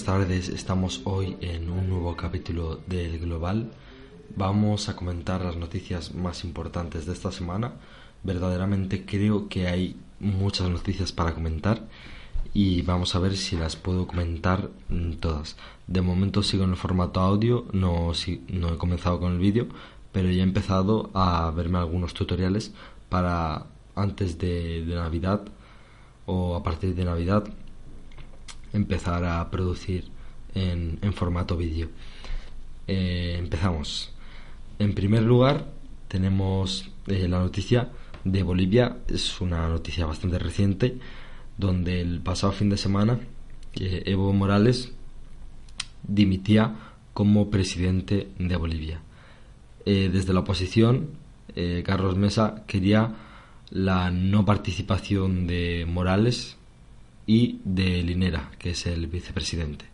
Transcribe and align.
Buenas 0.00 0.18
tardes, 0.18 0.48
estamos 0.48 1.02
hoy 1.04 1.36
en 1.42 1.68
un 1.68 1.90
nuevo 1.90 2.16
capítulo 2.16 2.80
del 2.86 3.18
Global. 3.18 3.70
Vamos 4.34 4.88
a 4.88 4.96
comentar 4.96 5.44
las 5.44 5.56
noticias 5.56 6.14
más 6.14 6.42
importantes 6.42 7.04
de 7.04 7.12
esta 7.12 7.30
semana. 7.30 7.74
Verdaderamente 8.22 9.04
creo 9.04 9.50
que 9.50 9.68
hay 9.68 9.96
muchas 10.18 10.70
noticias 10.70 11.12
para 11.12 11.34
comentar 11.34 11.82
y 12.54 12.80
vamos 12.80 13.14
a 13.14 13.18
ver 13.18 13.36
si 13.36 13.56
las 13.56 13.76
puedo 13.76 14.06
comentar 14.06 14.70
mm, 14.88 15.16
todas. 15.20 15.56
De 15.86 16.00
momento 16.00 16.42
sigo 16.42 16.64
en 16.64 16.70
el 16.70 16.76
formato 16.76 17.20
audio, 17.20 17.66
no, 17.72 18.12
no 18.48 18.72
he 18.72 18.78
comenzado 18.78 19.20
con 19.20 19.34
el 19.34 19.38
vídeo, 19.38 19.68
pero 20.12 20.30
ya 20.30 20.40
he 20.40 20.44
empezado 20.44 21.10
a 21.12 21.50
verme 21.50 21.76
algunos 21.76 22.14
tutoriales 22.14 22.72
para 23.10 23.66
antes 23.94 24.38
de, 24.38 24.82
Navidad 24.86 25.42
o 26.24 26.56
a 26.56 26.62
partir 26.62 26.94
de 26.94 27.04
Navidad 27.04 27.44
empezar 28.72 29.24
a 29.24 29.50
producir 29.50 30.10
en, 30.54 31.12
formato 31.12 31.56
vídeo. 31.56 31.88
Eh, 32.86 33.36
empezamos. 33.38 34.12
En 34.78 34.94
primer 34.94 35.22
lugar, 35.22 35.66
tenemos 36.08 36.90
eh, 37.06 37.28
la 37.28 37.38
noticia 37.38 37.90
de 38.24 38.42
Bolivia. 38.42 38.98
Es 39.08 39.40
una 39.40 39.68
noticia 39.68 40.06
bastante 40.06 40.38
reciente, 40.38 40.98
donde 41.56 42.00
el 42.00 42.20
pasado 42.20 42.52
fin 42.52 42.70
de 42.70 42.76
semana 42.76 43.20
eh, 43.74 44.02
Evo 44.06 44.32
Morales 44.32 44.92
dimitía 46.02 46.74
como 47.12 47.50
presidente 47.50 48.28
de 48.38 48.56
Bolivia. 48.56 49.02
desde 49.84 50.32
la 50.32 50.40
oposición, 50.40 51.10
Carlos 51.84 52.16
Mesa 52.16 52.62
quería 52.66 53.14
la 53.70 54.10
no 54.10 54.44
participación 54.44 55.46
de 55.46 55.84
Morales 55.88 56.56
y 57.30 57.60
de 57.64 58.02
Linera, 58.02 58.50
que 58.58 58.70
es 58.70 58.86
el 58.86 59.06
vicepresidente. 59.06 59.84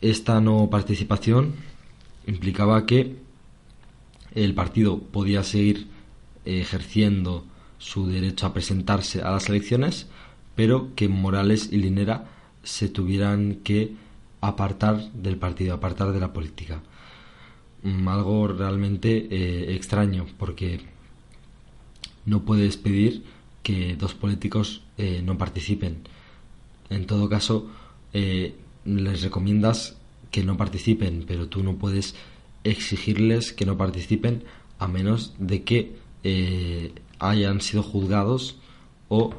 Esta 0.00 0.40
no 0.40 0.68
participación 0.68 1.54
implicaba 2.26 2.86
que 2.86 3.14
el 4.34 4.52
partido 4.52 4.98
podía 4.98 5.44
seguir 5.44 5.86
ejerciendo 6.44 7.44
su 7.78 8.08
derecho 8.08 8.46
a 8.46 8.52
presentarse 8.52 9.22
a 9.22 9.30
las 9.30 9.48
elecciones, 9.48 10.08
pero 10.56 10.92
que 10.96 11.08
Morales 11.08 11.68
y 11.70 11.76
Linera 11.76 12.24
se 12.64 12.88
tuvieran 12.88 13.60
que 13.62 13.94
apartar 14.40 15.12
del 15.12 15.36
partido, 15.36 15.74
apartar 15.74 16.10
de 16.10 16.18
la 16.18 16.32
política. 16.32 16.82
Mm, 17.84 18.08
algo 18.08 18.48
realmente 18.48 19.28
eh, 19.30 19.76
extraño, 19.76 20.26
porque 20.36 20.80
no 22.26 22.42
puedes 22.42 22.76
pedir 22.76 23.22
que 23.62 23.94
dos 23.94 24.14
políticos 24.14 24.82
eh, 24.98 25.22
no 25.24 25.38
participen. 25.38 26.02
En 26.90 27.06
todo 27.06 27.28
caso, 27.28 27.66
eh, 28.12 28.54
les 28.84 29.22
recomiendas 29.22 29.96
que 30.30 30.44
no 30.44 30.56
participen, 30.56 31.24
pero 31.26 31.48
tú 31.48 31.62
no 31.62 31.76
puedes 31.76 32.14
exigirles 32.64 33.52
que 33.52 33.64
no 33.64 33.76
participen 33.76 34.44
a 34.78 34.88
menos 34.88 35.34
de 35.38 35.62
que 35.64 35.96
eh, 36.24 36.92
hayan 37.18 37.60
sido 37.60 37.82
juzgados 37.82 38.56
o 39.08 39.32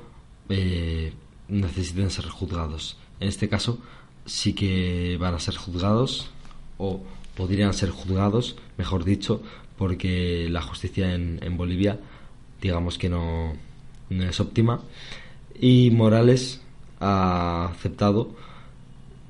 necesiten 1.47 2.09
ser 2.09 2.25
juzgados. 2.25 2.97
En 3.19 3.27
este 3.27 3.49
caso, 3.49 3.79
sí 4.25 4.53
que 4.53 5.17
van 5.19 5.35
a 5.35 5.39
ser 5.39 5.55
juzgados 5.55 6.31
o 6.79 7.03
podrían 7.35 7.73
ser 7.73 7.91
juzgados, 7.91 8.55
mejor 8.77 9.03
dicho, 9.03 9.43
porque 9.77 10.47
la 10.49 10.61
justicia 10.63 11.13
en 11.13 11.55
Bolivia 11.55 11.99
digamos 12.61 12.97
que 12.97 13.09
no, 13.09 13.53
es 14.09 14.39
óptima. 14.39 14.81
Y 15.59 15.91
Morales 15.91 16.61
ha 16.99 17.65
aceptado 17.65 18.35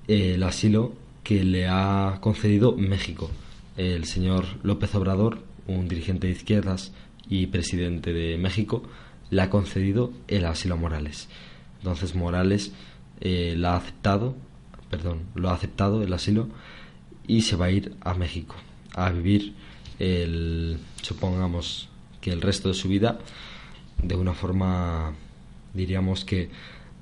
el 0.07 0.43
asilo 0.43 0.93
que 1.23 1.43
le 1.43 1.67
ha 1.67 2.19
concedido 2.21 2.75
México. 2.75 3.29
El 3.77 4.05
señor 4.05 4.45
López 4.63 4.93
Obrador, 4.95 5.39
un 5.67 5.87
dirigente 5.87 6.27
de 6.27 6.33
izquierdas 6.33 6.91
y 7.27 7.47
presidente 7.47 8.13
de 8.13 8.37
México, 8.37 8.83
le 9.29 9.41
ha 9.41 9.49
concedido 9.49 10.11
el 10.27 10.45
asilo 10.45 10.75
a 10.75 10.77
Morales. 10.77 11.29
Entonces 11.79 12.15
Morales 12.15 12.71
eh, 13.21 13.59
ha 13.63 13.75
aceptado, 13.75 14.35
perdón, 14.89 15.23
lo 15.35 15.49
ha 15.49 15.53
aceptado 15.53 16.03
el 16.03 16.13
asilo 16.13 16.49
y 17.27 17.41
se 17.41 17.55
va 17.55 17.65
a 17.65 17.71
ir 17.71 17.95
a 18.01 18.13
México 18.13 18.55
a 18.95 19.11
vivir 19.11 19.53
el, 19.99 20.77
supongamos, 21.01 21.89
que 22.21 22.31
el 22.31 22.41
resto 22.41 22.69
de 22.69 22.73
su 22.73 22.89
vida 22.89 23.19
de 24.01 24.15
una 24.15 24.33
forma, 24.33 25.13
diríamos 25.73 26.25
que 26.25 26.49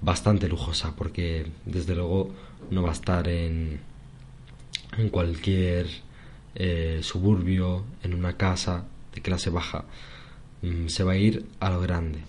bastante 0.02 0.48
lujosa, 0.48 0.96
porque 0.96 1.48
desde 1.66 1.96
luego 1.96 2.32
no 2.70 2.84
va 2.84 2.90
a 2.90 2.94
estar 2.94 3.28
en, 3.28 3.80
en 4.98 5.10
cualquier 5.10 5.88
eh, 6.56 7.00
suburbio, 7.02 7.84
en 8.04 8.14
una 8.14 8.38
casa 8.38 8.86
de 9.14 9.22
clase 9.22 9.50
baja. 9.50 9.86
Mm, 10.62 10.88
se 10.88 11.04
va 11.04 11.14
a 11.14 11.18
ir 11.18 11.46
a 11.60 11.70
lo 11.70 11.82
grande, 11.82 12.20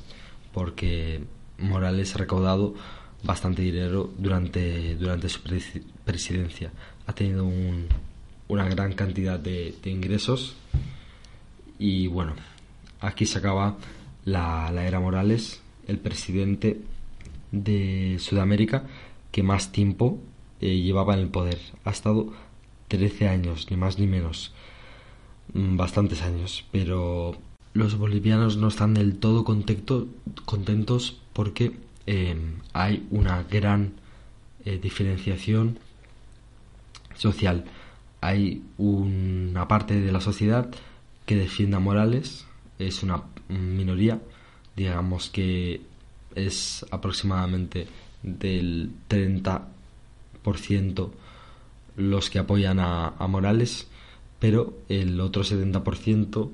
porque 0.53 1.23
Morales 1.59 2.15
ha 2.15 2.19
recaudado 2.19 2.75
bastante 3.23 3.63
dinero 3.63 4.13
durante, 4.19 4.97
durante 4.97 5.29
su 5.29 5.41
presidencia. 6.05 6.71
Ha 7.07 7.13
tenido 7.15 7.45
un, 7.45 7.87
una 8.49 8.69
gran 8.69 8.93
cantidad 8.93 9.39
de, 9.39 9.75
de 9.83 9.91
ingresos 9.91 10.57
y 11.79 12.09
bueno, 12.09 12.35
aquí 13.01 13.27
se 13.27 13.39
acaba 13.39 13.77
la, 14.25 14.71
era 14.85 15.01
Morales, 15.01 15.61
el 15.89 15.99
presidente 15.99 16.81
de 17.51 18.17
Sudamérica 18.21 18.85
que 19.33 19.43
más 19.43 19.73
tiempo 19.73 20.19
eh, 20.61 20.81
llevaba 20.81 21.15
en 21.15 21.21
el 21.21 21.29
poder. 21.29 21.59
Ha 21.85 21.91
estado 21.91 22.33
13 22.89 23.29
años, 23.29 23.67
ni 23.71 23.77
más 23.77 23.99
ni 23.99 24.07
menos. 24.07 24.53
Mm, 25.55 25.77
bastantes 25.77 26.23
años, 26.23 26.65
pero 26.73 27.37
los 27.73 27.97
bolivianos 27.97 28.57
no 28.57 28.69
están 28.69 28.95
del 28.95 29.19
todo 29.19 29.45
contentos 29.45 31.21
porque 31.33 31.77
em, 32.07 32.57
hay 32.73 33.07
una 33.11 33.43
gran 33.45 33.93
eh, 34.65 34.79
diferenciación 34.79 35.79
social. 37.15 37.65
Hay 38.21 38.63
una 38.79 39.69
parte 39.69 40.01
de 40.01 40.13
la 40.13 40.21
sociedad 40.21 40.71
que 41.25 41.37
defiende 41.37 41.77
a 41.77 41.81
Morales, 41.81 42.47
es 42.79 43.03
una 43.03 43.23
minoría, 43.49 44.21
digamos 44.79 45.29
que 45.29 45.83
es 46.35 46.87
aproximadamente 46.91 47.87
del 48.23 48.91
30% 49.09 51.11
los 51.97 52.31
que 52.31 52.39
apoyan 52.39 52.79
a, 52.79 53.13
Morales, 53.29 53.89
pero 54.39 54.79
el 54.89 55.21
otro 55.21 55.43
70% 55.43 56.51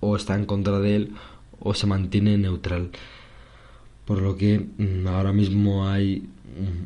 o 0.00 0.16
está 0.16 0.34
en 0.36 0.46
contra 0.46 0.80
de 0.80 0.96
él 0.96 1.14
o 1.60 1.74
se 1.74 1.86
mantiene 1.86 2.38
neutral. 2.38 2.90
Por 4.06 4.22
lo 4.22 4.38
que 4.38 4.58
mm, 4.58 5.06
ahora 5.06 5.34
mismo 5.34 5.86
hay 5.86 6.26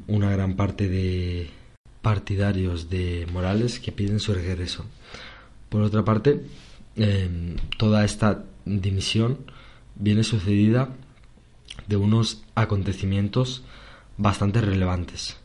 una 0.09 0.31
gran 0.31 0.57
parte 0.57 0.89
de 0.89 1.51
partidarios 2.03 2.91
de 2.91 3.29
Morales 3.33 3.79
que 3.79 3.93
piden 3.93 4.19
su 4.19 4.35
regreso. 4.35 4.85
Por 5.69 5.83
otra 5.83 6.05
parte, 6.05 6.43
eh, 6.97 7.57
toda 7.79 8.05
esta 8.05 8.45
dimisión 8.65 9.39
viene 9.97 10.25
sucedida 10.25 10.91
de 11.87 11.97
unos 11.97 12.43
acontecimientos 12.55 13.63
bastante 14.17 14.61
relevantes. 14.61 15.37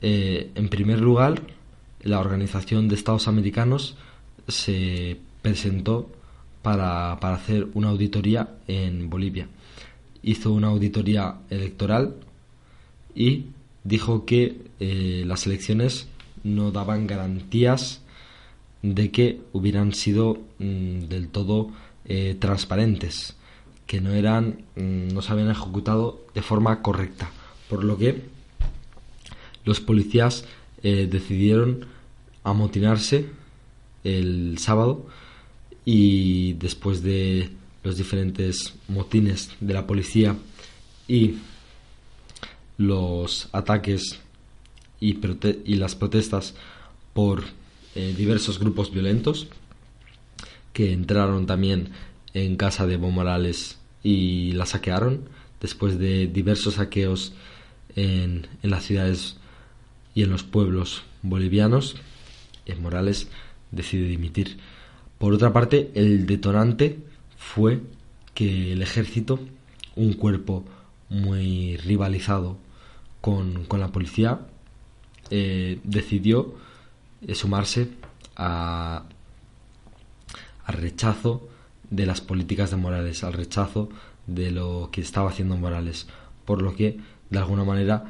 Eh, 0.00 0.50
en 0.54 0.68
primer 0.68 1.00
lugar, 1.00 1.42
la 2.02 2.20
Organización 2.20 2.88
de 2.88 2.94
Estados 2.94 3.28
Americanos 3.28 3.96
se 4.48 5.18
presentó 5.42 6.10
para, 6.62 7.12
hacer 7.12 7.68
una 7.74 7.90
auditoría 7.90 8.48
en 8.66 9.10
Bolivia. 9.10 9.48
Hizo 10.22 10.52
una 10.52 10.68
auditoría 10.68 11.36
electoral 11.50 12.16
y 13.14 13.46
dijo 13.84 14.24
que 14.24 14.56
eh, 14.80 15.24
las 15.26 15.46
elecciones 15.46 16.08
no 16.42 16.70
daban 16.70 17.06
garantías 17.06 18.02
de 18.82 19.10
que 19.10 19.40
hubieran 19.52 19.92
sido 19.94 20.38
mm, 20.58 21.04
del 21.08 21.28
todo 21.28 21.70
eh, 22.06 22.36
transparentes, 22.38 23.36
que 23.86 24.00
no 24.00 24.12
eran, 24.12 24.64
mm, 24.76 25.08
no 25.12 25.22
se 25.22 25.32
habían 25.32 25.50
ejecutado 25.50 26.24
de 26.34 26.42
forma 26.42 26.82
correcta, 26.82 27.30
por 27.68 27.84
lo 27.84 27.98
que 27.98 28.22
los 29.64 29.80
policías 29.80 30.44
eh, 30.82 31.08
decidieron 31.10 31.86
amotinarse 32.42 33.30
el 34.04 34.58
sábado 34.58 35.06
y 35.84 36.54
después 36.54 37.02
de 37.02 37.50
los 37.82 37.96
diferentes 37.96 38.74
motines 38.88 39.50
de 39.60 39.74
la 39.74 39.86
policía 39.86 40.36
y 41.08 41.36
los 42.76 43.48
ataques 43.52 44.20
y, 45.00 45.14
las 45.76 45.94
protestas 45.94 46.54
por 47.12 47.44
eh, 47.94 48.14
diversos 48.16 48.58
grupos 48.58 48.90
violentos 48.90 49.48
que 50.72 50.92
entraron 50.92 51.46
también 51.46 51.90
en 52.34 52.56
casa 52.56 52.86
de 52.86 52.94
Evo 52.94 53.10
Morales 53.10 53.78
y 54.02 54.52
la 54.52 54.66
saquearon 54.66 55.28
después 55.60 55.98
de 55.98 56.26
diversos 56.26 56.74
saqueos 56.74 57.32
en, 57.96 58.46
en 58.62 58.70
las 58.70 58.84
ciudades 58.84 59.36
y 60.14 60.22
en 60.22 60.30
los 60.30 60.42
pueblos 60.42 61.02
bolivianos. 61.22 61.96
Morales 62.80 63.28
decide 63.70 64.06
dimitir. 64.08 64.58
Por 65.18 65.32
otra 65.32 65.52
parte, 65.52 65.90
el 65.94 66.26
detonante 66.26 66.98
fue 67.36 67.80
que 68.34 68.72
el 68.72 68.82
ejército, 68.82 69.40
un 69.96 70.14
cuerpo 70.14 70.64
muy 71.08 71.76
rivalizado 71.76 72.58
con, 73.20 73.66
la 73.70 73.88
policía, 73.88 74.40
eh, 75.30 75.78
decidió 75.84 76.54
sumarse 77.32 77.88
a, 78.36 79.04
al 80.64 80.74
rechazo 80.74 81.48
de 81.94 82.06
las 82.06 82.20
políticas 82.20 82.70
de 82.70 82.76
Morales, 82.76 83.24
al 83.24 83.32
rechazo 83.32 83.88
de 84.26 84.50
lo 84.50 84.88
que 84.90 85.00
estaba 85.00 85.30
haciendo 85.30 85.56
Morales, 85.56 86.06
por 86.44 86.62
lo 86.62 86.74
que 86.74 86.98
de 87.30 87.38
alguna 87.38 87.64
manera 87.64 88.04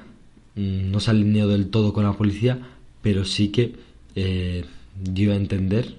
mm, 0.54 0.90
no 0.90 1.00
se 1.00 1.10
alineó 1.10 1.48
del 1.48 1.68
todo 1.68 1.92
con 1.92 2.04
la 2.04 2.12
policía, 2.12 2.58
pero 3.02 3.24
sí 3.24 3.48
que 3.48 3.74
eh, 4.14 4.64
dio 5.00 5.32
a 5.32 5.36
entender, 5.36 5.96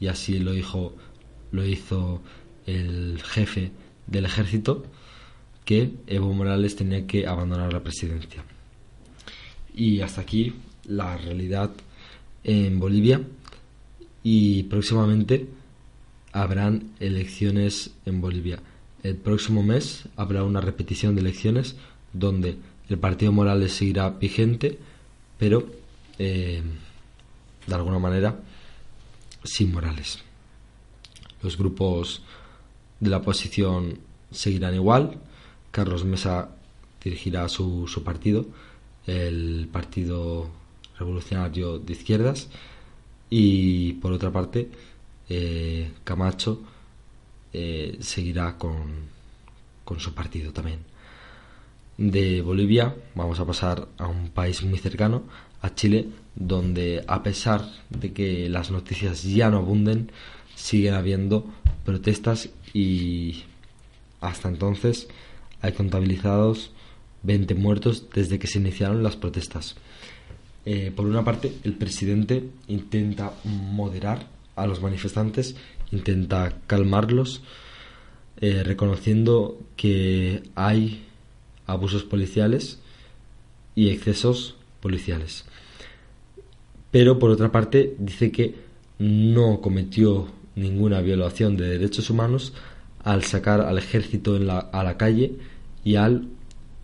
y 0.00 0.06
así 0.06 0.38
lo 0.38 0.52
dijo, 0.52 0.94
lo 1.50 1.66
hizo 1.66 2.22
el 2.66 3.20
jefe 3.22 3.72
del 4.06 4.26
ejército, 4.26 4.84
que 5.64 5.94
Evo 6.06 6.32
Morales 6.32 6.76
tenía 6.76 7.06
que 7.06 7.26
abandonar 7.26 7.72
la 7.72 7.82
presidencia. 7.82 8.44
Y 9.74 10.00
hasta 10.00 10.20
aquí 10.20 10.52
la 10.86 11.16
realidad 11.16 11.70
en 12.44 12.78
Bolivia 12.78 13.20
y 14.22 14.64
próximamente 14.64 15.48
habrán 16.34 16.90
elecciones 16.98 17.92
en 18.04 18.20
Bolivia. 18.20 18.58
El 19.02 19.16
próximo 19.16 19.62
mes 19.62 20.04
habrá 20.16 20.42
una 20.42 20.60
repetición 20.60 21.14
de 21.14 21.20
elecciones 21.20 21.76
donde 22.12 22.56
el 22.88 22.98
partido 22.98 23.32
Morales 23.32 23.72
seguirá 23.72 24.10
vigente, 24.10 24.78
pero 25.38 25.64
eh, 26.18 26.60
de 27.66 27.74
alguna 27.74 28.00
manera 28.00 28.40
sin 29.44 29.72
Morales. 29.72 30.18
Los 31.40 31.56
grupos 31.56 32.22
de 32.98 33.10
la 33.10 33.18
oposición 33.18 33.98
seguirán 34.32 34.74
igual. 34.74 35.20
Carlos 35.70 36.04
Mesa 36.04 36.48
dirigirá 37.02 37.48
su, 37.48 37.86
su 37.86 38.02
partido, 38.02 38.46
el 39.06 39.68
Partido 39.70 40.50
Revolucionario 40.98 41.78
de 41.78 41.92
Izquierdas, 41.92 42.48
y 43.30 43.94
por 43.94 44.12
otra 44.12 44.32
parte, 44.32 44.70
eh, 45.28 45.92
Camacho 46.04 46.62
eh, 47.52 47.96
seguirá 48.00 48.56
con, 48.58 49.08
con 49.84 50.00
su 50.00 50.14
partido 50.14 50.52
también. 50.52 50.80
De 51.96 52.42
Bolivia 52.42 52.94
vamos 53.14 53.38
a 53.38 53.46
pasar 53.46 53.86
a 53.98 54.08
un 54.08 54.30
país 54.30 54.62
muy 54.64 54.78
cercano, 54.78 55.22
a 55.62 55.74
Chile, 55.74 56.08
donde 56.34 57.04
a 57.06 57.22
pesar 57.22 57.64
de 57.90 58.12
que 58.12 58.48
las 58.48 58.70
noticias 58.70 59.22
ya 59.22 59.50
no 59.50 59.58
abunden, 59.58 60.10
siguen 60.56 60.94
habiendo 60.94 61.46
protestas 61.84 62.50
y 62.72 63.44
hasta 64.20 64.48
entonces 64.48 65.08
hay 65.60 65.72
contabilizados 65.72 66.72
20 67.22 67.54
muertos 67.54 68.06
desde 68.12 68.38
que 68.38 68.46
se 68.46 68.58
iniciaron 68.58 69.02
las 69.02 69.16
protestas. 69.16 69.76
Eh, 70.66 70.92
por 70.94 71.06
una 71.06 71.24
parte, 71.24 71.52
el 71.62 71.74
presidente 71.74 72.44
intenta 72.68 73.32
moderar 73.44 74.26
a 74.56 74.66
los 74.66 74.80
manifestantes, 74.80 75.56
intenta 75.90 76.60
calmarlos, 76.66 77.42
eh, 78.40 78.62
reconociendo 78.64 79.58
que 79.76 80.42
hay 80.54 81.06
abusos 81.66 82.04
policiales 82.04 82.80
y 83.74 83.88
excesos 83.88 84.56
policiales. 84.80 85.44
Pero 86.90 87.18
por 87.18 87.30
otra 87.30 87.50
parte 87.50 87.96
dice 87.98 88.30
que 88.30 88.54
no 88.98 89.60
cometió 89.60 90.28
ninguna 90.54 91.00
violación 91.00 91.56
de 91.56 91.68
derechos 91.68 92.10
humanos 92.10 92.52
al 93.02 93.24
sacar 93.24 93.60
al 93.60 93.78
ejército 93.78 94.36
a 94.36 94.84
la 94.84 94.96
calle 94.96 95.36
y 95.84 95.96
al 95.96 96.28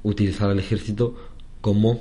utilizar 0.02 0.50
al 0.50 0.58
ejército 0.58 1.14
como 1.60 2.00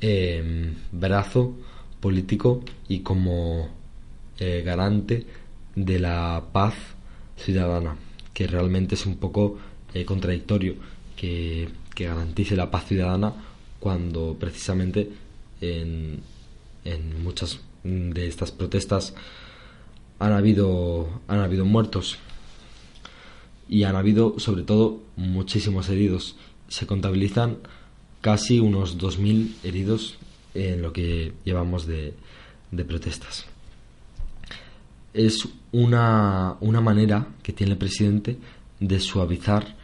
em, 0.00 0.74
brazo 0.92 1.54
político 2.00 2.62
y 2.88 3.00
como 3.00 3.68
eh, 4.44 4.62
garante 4.64 5.24
de 5.76 6.00
la 6.00 6.42
paz 6.50 6.74
ciudadana, 7.36 7.94
que 8.34 8.48
realmente 8.48 8.96
es 8.96 9.06
un 9.06 9.16
poco 9.18 9.56
eh, 9.94 10.04
contradictorio 10.04 10.74
que, 11.14 11.68
garantice 11.94 12.56
la 12.56 12.68
paz 12.68 12.86
ciudadana 12.86 13.32
cuando 13.78 14.36
precisamente 14.40 15.08
en, 15.60 16.20
muchas 17.22 17.60
de 17.84 18.26
estas 18.26 18.50
protestas 18.50 19.14
han 20.18 20.32
habido, 20.32 21.20
han 21.28 21.38
habido 21.38 21.64
muertos 21.64 22.18
y 23.68 23.84
han 23.84 23.94
habido 23.94 24.40
sobre 24.40 24.64
todo 24.64 25.02
muchísimos 25.14 25.88
heridos. 25.88 26.34
Se 26.66 26.88
contabilizan 26.88 27.58
casi 28.20 28.58
unos 28.58 28.98
2.000 28.98 29.54
heridos 29.62 30.18
en 30.54 30.82
lo 30.82 30.92
que 30.92 31.32
llevamos 31.44 31.86
de 31.86 32.14
protestas. 32.88 33.51
Es 35.14 35.48
una, 35.72 36.56
una 36.60 36.80
manera 36.80 37.28
que 37.42 37.52
tiene 37.52 37.72
el 37.72 37.78
presidente 37.78 38.38
de 38.80 39.00
suavizar 39.00 39.76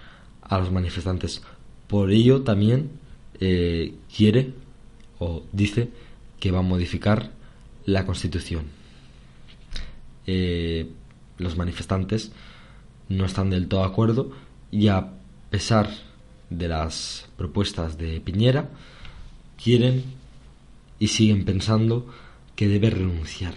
a 0.42 0.58
los 0.58 0.72
manifestantes. 0.72 1.42
Por 1.86 2.10
ello 2.10 2.42
también 2.42 2.90
eh, 3.40 3.94
quiere 4.14 4.52
o 5.18 5.42
dice 5.52 5.90
que 6.40 6.50
va 6.50 6.60
a 6.60 6.62
modificar 6.62 7.30
la 7.84 8.06
Constitución. 8.06 8.66
Eh, 10.26 10.90
los 11.38 11.56
manifestantes 11.56 12.32
no 13.08 13.24
están 13.24 13.50
del 13.50 13.68
todo 13.68 13.80
de 13.80 13.86
acuerdo 13.86 14.30
y 14.70 14.88
a 14.88 15.12
pesar 15.50 15.88
de 16.50 16.68
las 16.68 17.28
propuestas 17.36 17.98
de 17.98 18.20
Piñera, 18.20 18.70
quieren 19.62 20.04
y 20.98 21.08
siguen 21.08 21.44
pensando 21.44 22.06
que 22.56 22.68
debe 22.68 22.90
renunciar. 22.90 23.54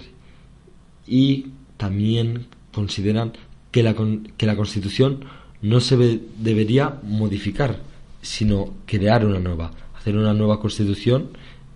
Y 1.07 1.47
también 1.81 2.45
consideran 2.71 3.33
que 3.71 3.81
la, 3.81 3.95
que 4.37 4.45
la 4.45 4.55
Constitución 4.55 5.25
no 5.63 5.79
se 5.79 5.97
debería 6.37 6.99
modificar, 7.01 7.79
sino 8.21 8.75
crear 8.85 9.25
una 9.25 9.39
nueva, 9.39 9.71
hacer 9.97 10.15
una 10.15 10.35
nueva 10.35 10.59
Constitución 10.59 11.29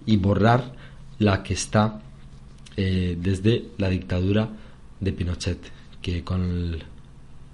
y 0.05 0.17
borrar 0.17 0.75
la 1.17 1.41
que 1.41 1.55
está 1.55 2.03
eh, 2.77 3.17
desde 3.19 3.65
la 3.79 3.89
dictadura 3.89 4.49
de 4.99 5.11
Pinochet, 5.11 5.57
que 6.03 6.23
con, 6.23 6.77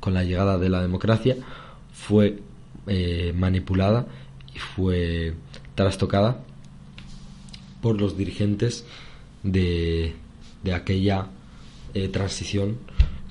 con, 0.01 0.13
la 0.13 0.25
llegada 0.25 0.58
de 0.58 0.67
la 0.67 0.81
democracia 0.81 1.38
fue 1.93 2.38
eh, 2.86 3.34
manipulada 3.34 4.08
y 4.53 4.60
fue 4.60 5.36
trastocada 5.74 6.43
por 7.81 8.01
los 8.01 8.17
dirigentes 8.17 8.86
de, 9.41 10.15
de 10.63 10.74
aquella 10.74 11.29
eh, 11.93 12.07
transición 12.10 12.77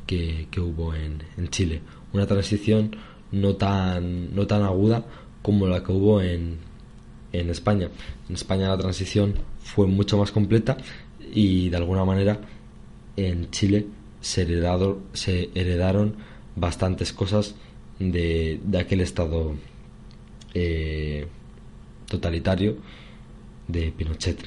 que, 0.07 0.49
que 0.51 0.61
hubo 0.61 0.95
en, 0.95 1.23
en, 1.37 1.49
Chile. 1.49 1.81
Una 2.13 2.27
transición 2.27 2.97
no 3.33 3.57
tan, 3.57 4.35
no 4.35 4.47
tan 4.47 4.63
aguda 4.63 5.05
como 5.43 5.67
la 5.67 5.83
que 5.83 5.93
hubo 5.93 6.21
en, 6.21 6.59
en 7.33 7.51
España. 7.51 7.89
En 8.29 8.35
España 8.35 8.69
la 8.69 8.79
transición 8.79 9.35
fue 9.63 9.87
mucho 9.87 10.19
más 10.19 10.33
completa 10.33 10.77
y 11.33 11.69
de 11.69 11.77
alguna 11.77 12.05
manera 12.05 12.41
en 13.17 13.51
Chile 13.51 13.87
se, 14.21 14.47
se 15.13 15.51
heredaron 15.55 16.17
bastantes 16.57 17.13
cosas 17.13 17.55
de, 17.99 18.61
aquel 18.79 19.01
estado 19.03 19.55
eh, 20.55 21.27
totalitario 22.09 22.77
de 23.69 23.93
Pinochet. 23.93 24.39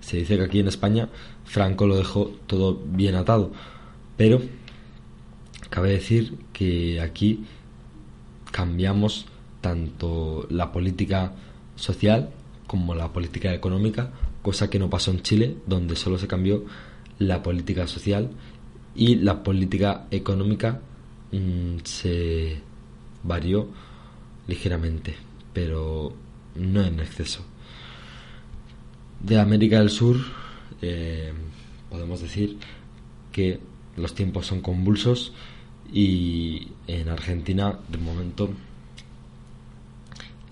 Se 0.00 0.18
dice 0.18 0.36
que 0.36 0.44
aquí 0.44 0.60
en 0.60 0.68
España 0.68 1.08
Franco 1.50 1.88
lo 1.88 1.96
dejó 1.96 2.30
todo 2.46 2.80
bien 2.92 3.16
atado, 3.16 3.50
pero 4.16 4.40
cabe 5.68 5.90
decir 5.90 6.38
que 6.52 7.00
aquí 7.00 7.44
cambiamos 8.52 9.26
tanto 9.60 10.46
la 10.48 10.70
política 10.70 11.32
social 11.74 12.30
como 12.68 12.94
la 12.94 13.12
política 13.12 13.52
económica, 13.52 14.12
cosa 14.42 14.70
que 14.70 14.78
no 14.78 14.88
pasó 14.88 15.10
en 15.10 15.22
Chile, 15.22 15.56
donde 15.66 15.96
solo 15.96 16.18
se 16.18 16.28
cambió 16.28 16.64
la 17.18 17.42
política 17.42 17.88
social 17.88 18.30
y 18.94 19.16
la 19.16 19.42
política 19.42 20.06
económica 20.12 20.80
mm, 21.32 21.78
se 21.82 22.60
varió 23.24 23.66
ligeramente, 24.46 25.16
pero 25.52 26.12
no 26.54 26.84
en 26.84 27.00
exceso. 27.00 27.44
De 29.18 29.40
América 29.40 29.80
del 29.80 29.90
Sur 29.90 30.16
eh, 30.82 31.32
podemos 31.88 32.20
decir 32.20 32.58
que 33.32 33.60
los 33.96 34.14
tiempos 34.14 34.46
son 34.46 34.60
convulsos 34.60 35.32
y 35.92 36.68
en 36.86 37.08
Argentina 37.08 37.78
de 37.88 37.98
momento 37.98 38.50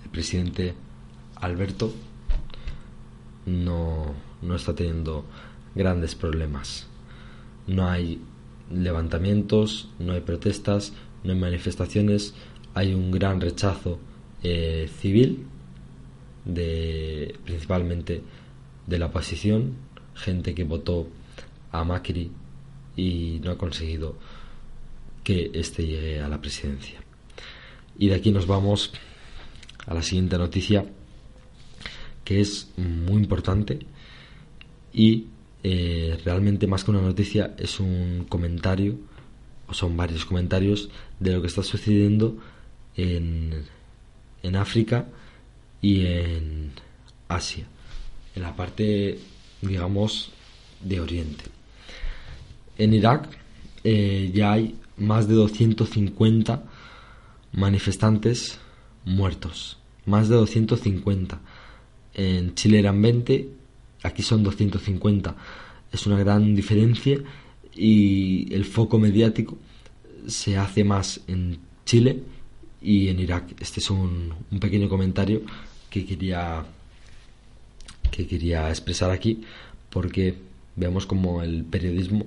el 0.04 0.11
presidente 0.11 0.75
Alberto 1.37 1.92
no, 3.47 4.14
no 4.42 4.54
está 4.54 4.75
teniendo 4.75 5.25
grandes 5.75 6.14
problemas. 6.14 6.87
No 7.66 7.88
hay 7.88 8.20
levantamientos, 8.70 9.88
no 9.99 10.12
hay 10.12 10.20
protestas, 10.20 10.92
no 11.25 11.32
hay 11.32 11.38
manifestaciones, 11.38 12.35
hay 12.75 12.94
un 12.94 13.11
gran 13.11 13.40
rechazo 13.40 13.99
eh, 14.42 14.90
civil 15.00 15.47
de 16.44 17.37
principalmente 17.44 18.23
de 18.87 18.99
la 18.99 19.06
oposición, 19.06 19.75
gente 20.19 20.55
que 20.55 20.65
votó 20.65 21.09
a 21.73 21.85
Macri 21.85 22.31
y 22.97 23.41
no 23.43 23.53
ha 23.53 23.59
conseguido 23.59 24.17
que 25.25 25.51
éste 25.55 25.87
llegue 25.87 26.21
a 26.21 26.29
la 26.29 26.41
presidencia. 26.41 27.01
Y 27.99 28.09
de 28.09 28.15
aquí 28.15 28.31
nos 28.31 28.47
vamos 28.47 28.93
a 29.87 29.95
la 29.95 30.03
siguiente 30.03 30.39
noticia, 30.39 30.85
que 32.25 32.41
es 32.41 32.69
muy 32.77 33.23
importante 33.23 33.81
y 34.93 35.27
eh, 35.63 36.19
realmente 36.25 36.67
más 36.67 36.85
que 36.85 36.91
una 36.91 37.01
noticia 37.01 37.55
es 37.59 37.81
un 37.81 38.27
comentario, 38.29 38.97
o 39.67 39.75
son 39.75 39.97
varios 39.97 40.25
comentarios, 40.25 40.91
de 41.21 41.33
lo 41.33 41.41
que 41.41 41.49
está 41.49 41.63
sucediendo 41.63 42.39
en, 42.97 43.65
en 44.43 44.57
África 44.57 45.07
y 45.83 46.07
en 46.07 46.73
Asia, 47.29 47.67
en 48.35 48.43
la 48.43 48.57
parte, 48.57 49.19
digamos, 49.62 50.31
de 50.81 51.00
Oriente. 51.00 51.45
En 52.77 52.95
Irak 52.95 53.29
eh, 53.85 54.31
ya 54.35 54.53
hay 54.53 54.77
más 54.97 55.29
de 55.29 55.35
250 55.35 56.62
manifestantes 57.53 58.59
muertos, 59.05 59.79
más 60.07 60.29
de 60.29 60.37
250. 60.37 61.41
En 62.15 62.55
Chile 62.55 62.79
eran 62.79 63.00
20 63.00 63.59
aquí 64.03 64.23
son 64.23 64.43
250. 64.43 65.37
Es 65.93 66.07
una 66.07 66.19
gran 66.19 66.55
diferencia 66.55 67.19
y 67.75 68.53
el 68.53 68.65
foco 68.65 68.99
mediático 68.99 69.59
se 70.27 70.57
hace 70.57 70.85
más 70.85 71.21
en 71.27 71.59
Chile 71.85 72.23
y 72.83 73.09
en 73.09 73.21
Irak. 73.21 73.55
Este 73.61 73.81
es 73.81 73.91
un, 73.91 74.35
pequeño 74.61 74.88
comentario 74.88 75.43
que 75.88 76.05
quería 76.05 76.65
que 78.11 78.27
quería 78.27 78.69
expresar 78.69 79.11
aquí 79.11 79.43
porque 79.91 80.35
vemos 80.77 81.07
como 81.07 81.43
el 81.43 81.65
periodismo 81.65 82.27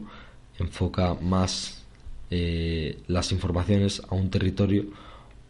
enfoca 0.59 1.15
más 1.15 1.83
eh, 2.29 2.97
las 3.07 3.31
informaciones 3.31 4.01
a 4.09 4.15
un 4.15 4.29
territorio 4.29 4.85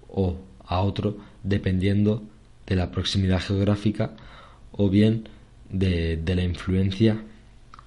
o 0.10 0.38
a 0.66 0.82
otro 0.82 1.18
dependiendo 1.44 2.24
de 2.66 2.76
la 2.76 2.92
proximidad 2.92 3.42
geográfica 3.42 4.16
o 4.72 4.90
bien 4.90 5.28
de, 5.70 6.22
la 6.26 6.44
influencia 6.44 7.22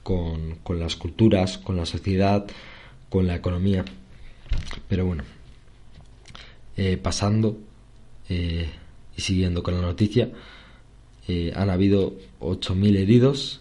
con, 0.03 0.59
las 0.79 0.97
culturas, 0.97 1.59
con 1.59 1.77
la 1.77 1.87
sociedad, 1.87 2.47
con 3.09 3.27
la 3.27 3.37
economía. 3.37 3.85
Pero 4.89 5.07
bueno, 5.07 5.25
eh, 6.77 6.97
pasando 6.97 7.59
eh, 8.29 8.69
y 9.17 9.21
siguiendo 9.21 9.63
con 9.63 9.75
la 9.75 9.81
noticia, 9.81 10.29
eh, 11.27 11.53
han 11.55 11.71
habido 11.71 12.15
8.000 12.41 12.97
heridos 12.97 13.61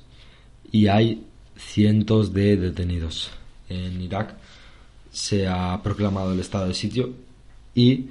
y 0.72 0.88
hay 0.88 1.24
cientos 1.56 2.34
de 2.34 2.58
detenidos. 2.58 3.32
En 3.70 4.02
Irak 4.02 4.36
se 5.12 5.48
ha 5.48 5.82
proclamado 5.84 6.34
el 6.34 6.40
estado 6.40 6.68
de 6.68 6.74
sitio 6.74 7.14
y 7.74 8.08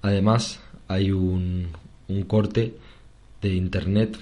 además 0.00 0.60
hay 0.88 1.12
un, 1.12 1.68
corte 2.26 2.74
de 3.40 3.54
internet 3.54 4.18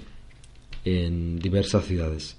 en 0.85 1.39
diversas 1.41 1.87
ciudades. 1.87 2.37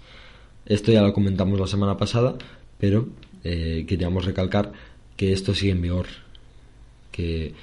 Esto 0.65 0.91
ya 0.91 1.01
lo 1.01 1.13
comentamos 1.13 1.59
la 1.59 1.67
semana 1.67 1.97
pasada, 1.97 2.37
pero 2.77 3.09
eh, 3.43 3.85
queríamos 3.87 4.23
recalcar 4.23 4.71
que 5.17 5.33
esto 5.33 5.53
sigue 5.53 5.73
en 5.73 5.81
vigor, 5.81 6.05
que 7.11 7.53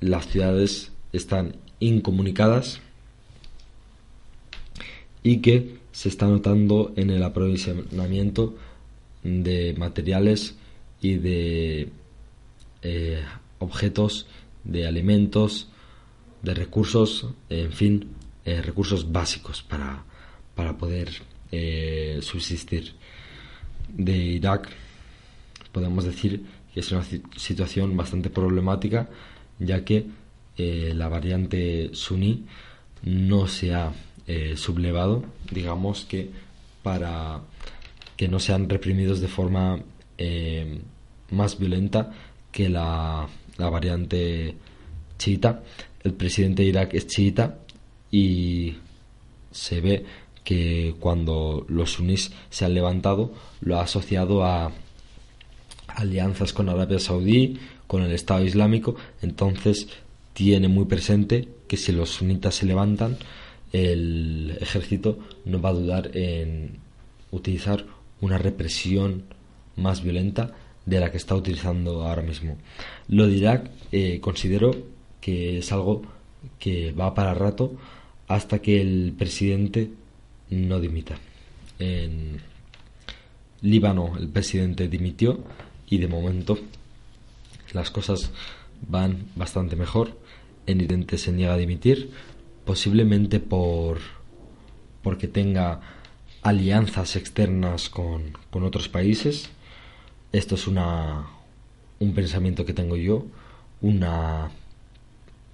las 0.00 0.26
ciudades 0.26 0.90
están 1.12 1.56
incomunicadas 1.78 2.80
y 5.22 5.38
que 5.38 5.78
se 5.92 6.08
está 6.08 6.26
notando 6.26 6.92
en 6.96 7.10
el 7.10 7.22
aprovisionamiento 7.22 8.54
de 9.22 9.74
materiales 9.76 10.54
y 11.00 11.16
de 11.16 11.88
eh, 12.82 13.22
objetos, 13.58 14.26
de 14.64 14.86
alimentos, 14.86 15.68
de 16.42 16.54
recursos, 16.54 17.26
en 17.48 17.72
fin, 17.72 18.08
eh, 18.44 18.62
recursos 18.62 19.10
básicos 19.10 19.62
para, 19.62 20.04
para 20.54 20.76
poder 20.76 21.10
eh, 21.50 22.20
subsistir. 22.22 22.94
De 23.88 24.16
Irak 24.16 24.68
podemos 25.72 26.04
decir 26.04 26.42
que 26.72 26.80
es 26.80 26.92
una 26.92 27.04
situación 27.36 27.96
bastante 27.96 28.30
problemática 28.30 29.08
ya 29.58 29.84
que 29.84 30.06
la 30.56 31.08
variante 31.08 31.90
suní 31.92 32.44
no 33.04 33.46
se 33.46 33.74
ha 33.74 33.92
eh, 34.28 34.54
sublevado, 34.56 35.24
digamos 35.50 36.04
que 36.04 36.30
para 36.82 37.40
que 38.16 38.28
no 38.28 38.38
sean 38.38 38.68
reprimidos 38.68 39.20
de 39.20 39.28
forma 39.28 39.80
más 41.30 41.58
violenta 41.58 42.12
que 42.50 42.68
la, 42.68 43.28
la 43.56 43.70
variante 43.70 44.54
chiita. 45.18 45.62
El 46.02 46.14
presidente 46.14 46.62
de 46.62 46.68
Irak 46.68 46.94
es 46.94 47.06
chiita 47.06 47.58
y 48.10 48.74
se 49.50 49.80
ve 49.80 50.04
que 50.44 50.94
cuando 50.98 51.66
los 51.68 51.92
sunís 51.92 52.32
se 52.48 52.64
han 52.64 52.72
levantado 52.72 53.34
lo 53.60 53.78
ha 53.78 53.82
asociado 53.82 54.44
a 54.44 54.72
alianzas 55.88 56.52
con 56.52 56.68
Arabia 56.68 56.98
Saudí, 56.98 57.58
con 57.86 58.02
el 58.02 58.12
Estado 58.12 58.44
Islámico, 58.44 58.96
entonces 59.20 59.88
tiene 60.32 60.68
muy 60.68 60.84
presente 60.84 61.48
que 61.66 61.76
si 61.76 61.92
los 61.92 62.10
sunitas 62.10 62.54
se 62.54 62.66
levantan, 62.66 63.18
el 63.72 64.56
ejército 64.60 65.18
no 65.44 65.60
va 65.60 65.70
a 65.70 65.74
dudar 65.74 66.16
en 66.16 66.78
utilizar 67.30 67.84
una 68.20 68.38
represión 68.38 69.24
más 69.76 70.02
violenta 70.02 70.52
de 70.86 71.00
la 71.00 71.10
que 71.10 71.18
está 71.18 71.34
utilizando 71.34 72.06
ahora 72.06 72.22
mismo. 72.22 72.56
Lo 73.08 73.26
de 73.26 73.36
Irak 73.36 73.70
eh, 73.92 74.20
considero 74.20 74.74
que 75.20 75.58
es 75.58 75.72
algo 75.72 76.02
que 76.58 76.92
va 76.92 77.14
para 77.14 77.34
rato 77.34 77.76
hasta 78.26 78.60
que 78.60 78.80
el 78.80 79.14
presidente 79.16 79.90
no 80.50 80.80
dimita. 80.80 81.18
En 81.78 82.40
Líbano 83.60 84.12
el 84.18 84.28
presidente 84.28 84.88
dimitió 84.88 85.40
y 85.88 85.98
de 85.98 86.08
momento 86.08 86.58
las 87.72 87.90
cosas 87.90 88.30
van 88.86 89.26
bastante 89.36 89.76
mejor. 89.76 90.16
En 90.66 90.80
Irente 90.80 91.18
se 91.18 91.32
niega 91.32 91.54
a 91.54 91.58
dimitir, 91.58 92.10
posiblemente 92.68 93.40
por 93.40 93.98
porque 95.02 95.26
tenga 95.26 95.80
alianzas 96.42 97.16
externas 97.16 97.88
con, 97.88 98.36
con 98.50 98.62
otros 98.62 98.90
países. 98.90 99.48
Esto 100.32 100.54
es 100.56 100.66
una, 100.66 101.28
un 101.98 102.12
pensamiento 102.12 102.66
que 102.66 102.74
tengo 102.74 102.96
yo, 102.96 103.24
una 103.80 104.50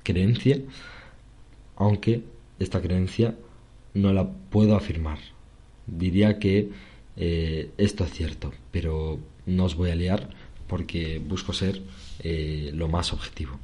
creencia, 0.02 0.58
aunque 1.76 2.24
esta 2.58 2.82
creencia 2.82 3.36
no 3.94 4.12
la 4.12 4.28
puedo 4.28 4.74
afirmar. 4.74 5.20
Diría 5.86 6.40
que 6.40 6.70
eh, 7.16 7.70
esto 7.78 8.02
es 8.02 8.10
cierto, 8.10 8.52
pero 8.72 9.20
no 9.46 9.66
os 9.66 9.76
voy 9.76 9.90
a 9.92 9.94
liar 9.94 10.30
porque 10.66 11.20
busco 11.20 11.52
ser 11.52 11.80
eh, 12.24 12.72
lo 12.74 12.88
más 12.88 13.12
objetivo. 13.12 13.60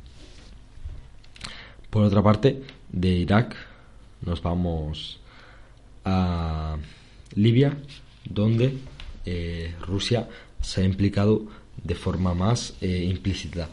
Por 1.90 2.04
otra 2.04 2.23
parte, 2.23 2.62
de 2.92 3.11
Irak 3.11 3.56
nos 4.23 4.42
vamos 4.42 5.20
a 6.04 6.76
Libia, 7.35 7.76
donde 8.25 8.78
eh, 9.25 9.75
Rusia 9.80 10.28
se 10.61 10.82
ha 10.82 10.85
implicado 10.85 11.47
de 11.82 11.94
forma 11.94 12.35
más 12.35 12.75
implícita. 12.82 13.68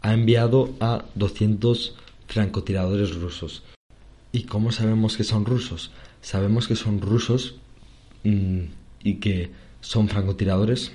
Ha 0.00 0.14
enviado 0.14 0.74
a 0.80 1.04
200 1.14 1.94
francotiradores 2.26 3.14
rusos. 3.14 3.62
¿Y 4.32 4.44
cómo 4.44 4.72
sabemos 4.72 5.16
que 5.16 5.24
son 5.24 5.44
rusos? 5.44 5.92
Sabemos 6.22 6.66
que 6.66 6.74
son 6.74 7.00
rusos 7.00 7.56
mm, 8.24 8.62
y 9.04 9.14
que 9.16 9.50
son 9.80 10.08
francotiradores 10.08 10.92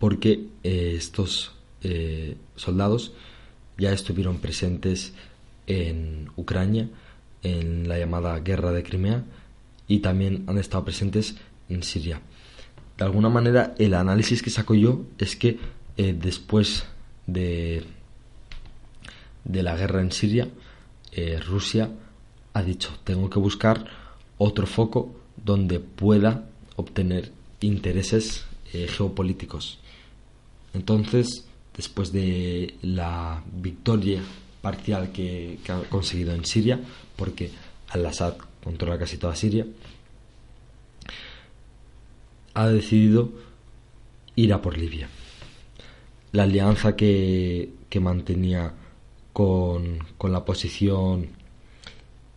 porque 0.00 0.46
eh, 0.64 0.94
estos 0.96 1.52
eh, 1.82 2.36
soldados 2.56 3.12
ya 3.76 3.92
estuvieron 3.92 4.38
presentes 4.38 5.12
en 5.78 6.30
Ucrania 6.36 6.88
en 7.42 7.88
la 7.88 7.98
llamada 7.98 8.38
guerra 8.40 8.72
de 8.72 8.82
Crimea 8.82 9.24
y 9.88 10.00
también 10.00 10.44
han 10.46 10.58
estado 10.58 10.84
presentes 10.84 11.36
en 11.68 11.82
Siria. 11.82 12.20
De 12.96 13.04
alguna 13.04 13.28
manera 13.28 13.74
el 13.78 13.94
análisis 13.94 14.42
que 14.42 14.50
saco 14.50 14.74
yo 14.74 15.04
es 15.18 15.36
que 15.36 15.58
eh, 15.96 16.14
después 16.18 16.84
de, 17.26 17.84
de 19.44 19.62
la 19.62 19.76
guerra 19.76 20.00
en 20.00 20.12
Siria, 20.12 20.48
Rusia 21.46 21.90
ha 22.52 22.62
dicho 22.62 22.90
tengo 23.04 23.28
que 23.28 23.38
buscar 23.38 23.84
otro 24.38 24.66
foco 24.66 25.14
donde 25.36 25.80
pueda 25.80 26.48
obtener 26.76 27.32
intereses 27.60 28.44
eh, 28.72 28.86
geopolíticos. 28.88 29.78
Entonces, 30.72 31.46
después 31.76 32.12
de 32.12 32.74
la 32.82 33.42
victoria 33.52 34.22
parcial 34.60 35.12
que, 35.12 35.58
ha 35.68 35.80
conseguido 35.88 36.34
en 36.34 36.44
Siria, 36.44 36.80
porque 37.16 37.50
al-Assad 37.88 38.34
controla 38.62 38.98
casi 38.98 39.16
toda 39.16 39.36
Siria, 39.36 39.66
ha 42.54 42.68
decidido 42.68 43.32
ir 44.36 44.52
a 44.52 44.60
por 44.60 44.76
Libia. 44.76 45.08
La 46.32 46.44
alianza 46.44 46.94
que, 46.94 47.70
que 47.88 48.00
mantenía 48.00 48.72
con, 49.32 49.98
con 50.18 50.32
la 50.32 50.44
posición 50.44 51.28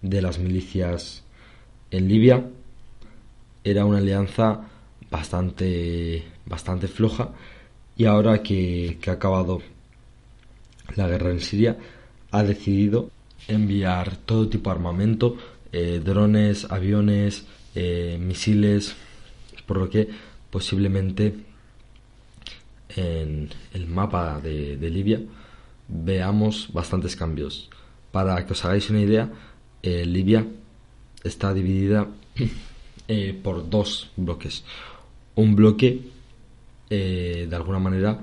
de 0.02 0.22
las 0.22 0.40
milicias 0.40 1.24
en 1.92 2.08
Libia 2.08 2.46
era 3.64 3.86
una 3.86 4.00
alianza 4.00 4.62
bastante, 5.10 6.24
bastante 6.46 6.88
floja 6.88 7.30
y 7.96 8.06
ahora 8.06 8.42
que, 8.42 9.00
ha 9.08 9.12
acabado 9.12 9.62
la 10.96 11.08
guerra 11.08 11.32
en 11.32 11.40
Siria 11.40 11.78
ha 12.34 12.44
decidido 12.44 13.12
enviar 13.48 14.18
todo 14.18 14.50
tipo 14.50 14.70
de 14.70 14.76
armamento, 14.76 15.38
eh, 15.72 16.02
drones, 16.04 16.66
aviones, 16.72 17.46
eh, 17.76 18.18
misiles, 18.20 18.96
por 19.68 19.78
lo 19.78 19.90
que 19.90 20.10
posiblemente 20.50 21.36
en 22.96 23.50
el 23.74 23.88
mapa 23.88 24.40
de, 24.42 24.90
Libia 24.90 25.22
veamos 25.88 26.70
bastantes 26.74 27.16
cambios. 27.16 27.70
Para 28.12 28.44
que 28.46 28.54
os 28.54 28.66
hagáis 28.66 28.90
una 28.90 29.02
idea, 29.02 29.32
eh, 29.84 30.06
Libia 30.06 30.46
está 31.24 31.54
dividida 31.54 32.08
por 33.44 33.70
dos 33.70 34.10
bloques. 34.18 34.64
Un 35.36 35.56
bloque, 35.56 36.02
eh, 36.90 37.48
de 37.48 37.56
alguna 37.56 37.80
manera, 37.80 38.22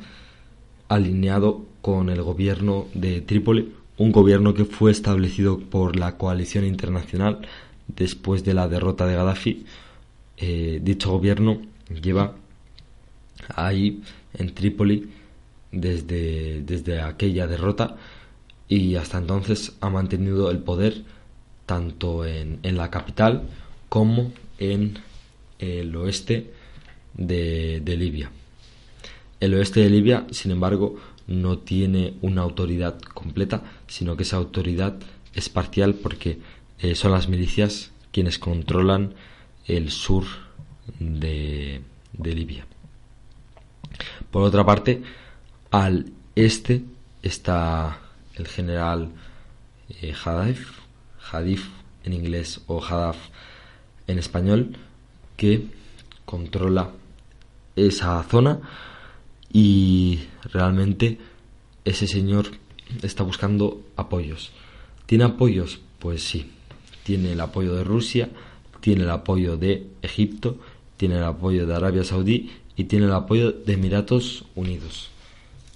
alineado 0.88 1.64
con 1.80 2.10
el 2.10 2.22
gobierno 2.22 2.86
de 2.94 3.20
Trípoli, 3.20 3.79
un 4.00 4.12
gobierno 4.12 4.54
que 4.54 4.64
fue 4.64 4.90
establecido 4.90 5.60
por 5.60 5.94
la 5.94 6.16
coalición 6.16 6.64
internacional 6.64 7.46
después 7.86 8.44
de 8.44 8.54
la 8.54 8.66
derrota 8.66 9.06
de 9.06 9.14
Gaddafi. 9.14 9.66
Eh, 10.38 10.80
dicho 10.82 11.10
gobierno 11.10 11.60
lleva 12.00 12.34
ahí 13.54 14.02
en 14.32 14.54
Trípoli 14.54 15.10
desde, 15.70 16.62
desde 16.62 17.02
aquella 17.02 17.46
derrota 17.46 17.96
y 18.68 18.94
hasta 18.94 19.18
entonces 19.18 19.76
ha 19.82 19.90
mantenido 19.90 20.50
el 20.50 20.60
poder 20.60 21.02
tanto 21.66 22.24
en, 22.24 22.58
en 22.62 22.78
la 22.78 22.90
capital 22.90 23.50
como 23.90 24.32
en 24.58 24.98
el 25.58 25.94
oeste 25.94 26.50
de, 27.12 27.82
Libia. 27.84 28.30
El 29.40 29.52
oeste 29.52 29.80
de 29.80 29.90
Libia, 29.90 30.26
sin 30.30 30.52
embargo, 30.52 30.96
no 31.30 31.58
tiene 31.58 32.14
una 32.22 32.42
autoridad 32.42 33.00
completa, 33.00 33.62
sino 33.86 34.16
que 34.16 34.24
esa 34.24 34.36
autoridad 34.36 34.96
es 35.32 35.48
parcial 35.48 35.94
porque 35.94 36.40
eh, 36.80 36.96
son 36.96 37.12
las 37.12 37.28
milicias 37.28 37.92
quienes 38.10 38.38
controlan 38.38 39.14
el 39.66 39.90
sur 39.90 40.24
de, 40.98 41.82
Libia. 42.18 42.66
Por 44.30 44.42
otra 44.42 44.66
parte, 44.66 45.02
al 45.70 46.12
este 46.34 46.82
está 47.22 47.98
el 48.34 48.48
general 48.48 49.10
eh, 50.02 50.12
Hadif, 50.12 50.80
Hadif 51.30 51.68
en 52.02 52.12
inglés 52.12 52.60
o 52.66 52.84
Hadaf 52.84 53.16
en 54.08 54.18
español 54.18 54.76
que 55.36 55.66
controla 56.24 56.90
esa 57.76 58.20
zona 58.24 58.60
y 59.52 60.20
realmente 60.44 61.18
ese 61.84 62.06
señor 62.06 62.46
está 63.02 63.22
buscando 63.22 63.82
apoyos. 63.96 64.50
¿Tiene 65.06 65.24
apoyos? 65.24 65.80
Pues 65.98 66.22
sí. 66.22 66.50
Tiene 67.02 67.32
el 67.32 67.40
apoyo 67.40 67.74
de 67.74 67.84
Rusia, 67.84 68.30
tiene 68.80 69.04
el 69.04 69.10
apoyo 69.10 69.56
de 69.56 69.86
Egipto, 70.02 70.58
tiene 70.96 71.16
el 71.16 71.24
apoyo 71.24 71.66
de 71.66 71.74
Arabia 71.74 72.04
Saudí 72.04 72.50
y 72.76 72.84
tiene 72.84 73.06
el 73.06 73.12
apoyo 73.12 73.52
de 73.52 73.72
Emiratos 73.72 74.44
Unidos. 74.54 75.10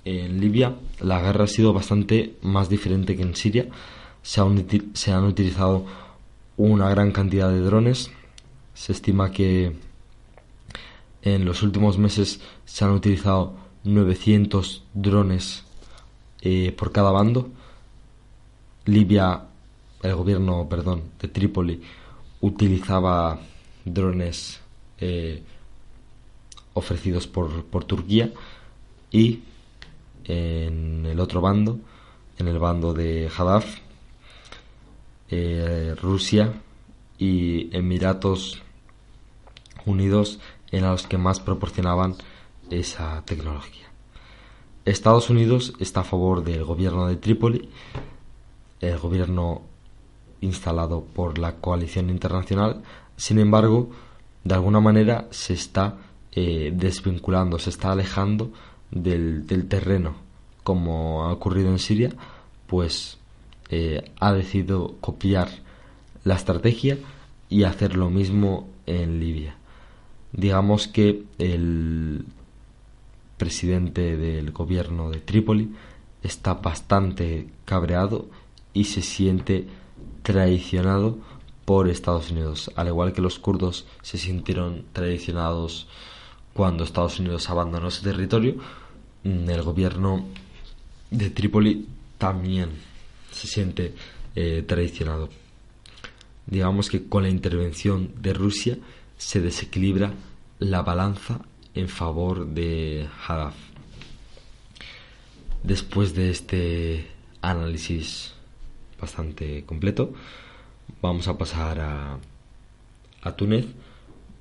En 0.05 0.41
Libia 0.41 0.77
la 1.01 1.21
guerra 1.21 1.45
ha 1.45 1.49
sido 1.49 1.73
bastante 1.73 2.35
más 2.43 2.69
diferente 2.69 3.17
que 3.17 3.23
en 3.23 3.35
Siria. 3.35 3.69
Se 4.23 4.41
han, 4.41 4.67
se 4.93 5.13
han 5.13 5.25
utilizado 5.25 5.87
una 6.57 6.89
gran 6.91 7.11
cantidad 7.11 7.51
de 7.51 7.61
drones, 7.61 8.11
se 8.75 8.93
estima 8.93 9.33
que 9.33 9.77
en 11.23 11.45
los 11.45 11.63
últimos 11.63 11.99
meses 11.99 12.41
se 12.65 12.85
han 12.85 12.93
utilizado 12.93 13.64
900 13.85 14.83
drones 14.95 15.65
eh, 16.41 16.73
por 16.77 16.93
cada 16.93 17.11
bando. 17.11 17.49
Libia, 18.87 19.45
el 20.03 20.15
gobierno, 20.15 20.69
perdón, 20.69 21.03
de 21.21 21.29
Trípoli 21.29 21.81
utilizaba 22.41 23.39
drones 23.85 24.61
eh, 24.99 25.43
ofrecidos 26.75 27.27
por, 27.27 27.65
por 27.65 27.85
Turquía 27.85 28.33
y 29.11 29.41
en 30.25 31.07
el 31.07 31.21
otro 31.21 31.41
bando, 31.41 31.79
en 32.39 32.49
el 32.49 32.59
bando 32.59 32.93
de 32.93 33.31
Haddaf, 33.35 33.79
eh, 35.31 35.95
Rusia 36.01 36.53
y 37.19 37.75
Emiratos 37.77 38.63
Unidos 39.87 40.41
eran 40.71 40.93
los 40.93 41.07
que 41.07 41.19
más 41.19 41.41
proporcionaban 41.41 42.17
esa 42.79 43.23
tecnología. 43.25 43.85
Estados 44.85 45.31
Unidos 45.31 45.73
está 45.79 46.01
a 46.01 46.05
favor 46.05 46.45
del 46.45 46.65
gobierno 46.65 47.07
de 47.07 47.17
Trípoli, 47.17 47.69
el 48.81 48.99
gobierno 48.99 49.63
instalado 50.41 51.05
por 51.05 51.39
la 51.39 51.57
coalición 51.57 52.11
internacional, 52.11 52.83
sin 53.17 53.39
embargo, 53.39 53.91
de 54.43 54.55
alguna 54.55 54.81
manera 54.81 55.27
se 55.31 55.55
está 55.55 55.97
eh, 56.33 56.73
desvinculando, 56.75 57.59
se 57.59 57.71
está 57.71 57.93
alejando 57.93 58.53
del, 58.91 59.47
terreno, 59.69 60.17
como 60.63 61.25
ha 61.25 61.33
ocurrido 61.33 61.71
en 61.71 61.79
Siria, 61.79 62.11
pues 62.67 63.19
eh, 63.71 64.13
ha 64.21 64.33
decidido 64.33 64.97
copiar 65.01 65.49
la 66.25 66.35
estrategia 66.35 66.99
y 67.49 67.65
hacer 67.65 67.97
lo 67.97 68.11
mismo 68.11 68.69
en 68.87 69.21
Libia. 69.21 69.57
Digamos 70.33 70.89
que 70.89 71.25
el 71.39 72.25
presidente 73.37 74.17
del 74.17 74.53
gobierno 74.53 75.11
de 75.11 75.21
Trípoli 75.21 75.75
está 76.23 76.55
bastante 76.55 77.49
cabreado 77.65 78.29
y 78.73 78.85
se 78.85 79.03
siente 79.03 79.67
traicionado 80.23 81.19
por 81.65 81.89
Estados 81.89 82.31
Unidos, 82.31 82.71
al 82.77 82.89
igual 82.89 83.13
que 83.13 83.23
los 83.23 83.39
kurdos 83.39 83.87
se 84.03 84.19
sintieron 84.19 84.85
traicionados 84.93 85.89
cuando 86.53 86.85
Estados 86.85 87.19
Unidos 87.19 87.49
abandonó 87.51 87.89
ese 87.89 88.03
territorio, 88.03 88.57
mm, 89.25 89.49
el 89.51 89.63
gobierno 89.63 90.25
de 91.11 91.31
Trípoli 91.31 91.89
también 92.19 92.71
se 93.33 93.47
siente 93.47 93.95
eh, 94.37 94.65
traicionado. 94.67 95.29
digamos 96.47 96.91
que 96.91 97.09
con 97.09 97.23
la 97.23 97.31
intervención 97.31 98.11
de 98.21 98.35
Rusia 98.35 98.77
se 99.17 99.41
desequilibra 99.41 100.13
la 100.59 100.83
balanza 100.83 101.41
en 101.75 101.89
favor 101.89 102.47
de 102.47 103.09
Hadaf. 103.27 103.55
Después 105.63 106.15
de 106.15 106.31
este 106.31 107.07
análisis 107.41 108.35
bastante 109.01 109.65
completo, 109.65 110.13
vamos 111.01 111.29
a 111.29 111.37
pasar 111.37 111.81
a, 111.81 112.19
a 113.23 113.37
Túnez, 113.37 113.67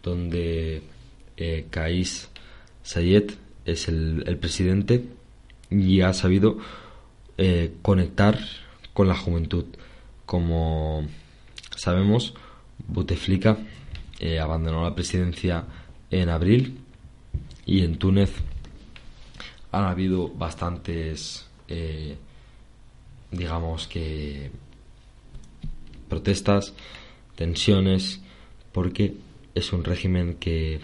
donde 0.02 0.84
eh, 1.38 1.68
Kais 1.70 2.30
Sayed 2.84 3.32
es 3.66 3.88
el, 3.88 4.38
presidente 4.40 5.06
y 5.70 6.02
ha 6.02 6.14
sabido 6.14 6.58
eh, 7.38 7.74
conectar 7.82 8.38
con 8.94 9.08
la 9.08 9.16
juventud. 9.16 9.66
Como 10.26 11.08
sabemos, 11.76 12.34
Bouteflika 12.88 13.58
eh, 14.20 14.40
abandonó 14.40 14.84
la 14.84 14.96
presidencia 14.96 15.66
en 16.12 16.30
abril 16.30 16.83
y 17.66 17.84
en 17.84 17.98
Túnez 17.98 18.32
han 19.72 19.86
habido 19.86 20.30
bastantes, 20.30 21.48
eh, 21.68 22.18
digamos 23.32 23.88
que, 23.88 24.52
protestas, 26.08 26.74
tensiones, 27.36 28.22
porque 28.72 29.16
es 29.56 29.74
un 29.74 29.84
régimen 29.84 30.36
que 30.36 30.80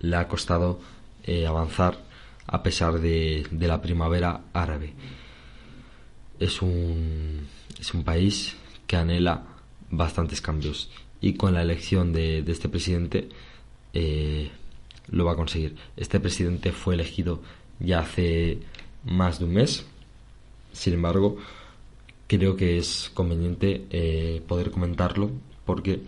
le 0.00 0.16
ha 0.16 0.26
costado 0.26 0.80
eh, 1.24 1.46
avanzar 1.46 1.98
a 2.46 2.62
pesar 2.62 3.00
de, 3.00 3.46
de, 3.50 3.68
la 3.68 3.80
primavera 3.80 4.40
árabe. 4.52 4.92
Es 6.40 6.62
un, 6.62 7.46
es 7.78 7.94
un 7.94 8.02
país 8.02 8.56
que 8.86 8.96
anhela 8.96 9.44
bastantes 9.90 10.40
cambios 10.40 10.90
y 11.20 11.34
con 11.34 11.54
la 11.54 11.62
elección 11.62 12.12
de, 12.12 12.42
de 12.42 12.52
este 12.52 12.68
presidente 12.68 13.28
eh, 13.92 14.50
lo 15.10 15.24
va 15.24 15.32
a 15.32 15.36
conseguir. 15.36 15.76
Este 15.96 16.20
presidente 16.20 16.72
fue 16.72 16.94
elegido 16.94 17.42
ya 17.78 18.00
hace 18.00 18.58
más 19.04 19.38
de 19.38 19.44
un 19.44 19.54
mes. 19.54 19.86
Sin 20.72 20.94
embargo, 20.94 21.36
creo 22.26 22.56
que 22.56 22.78
es 22.78 23.10
conveniente 23.12 23.86
eh, 23.90 24.42
poder 24.46 24.70
comentarlo 24.70 25.30
porque 25.64 26.00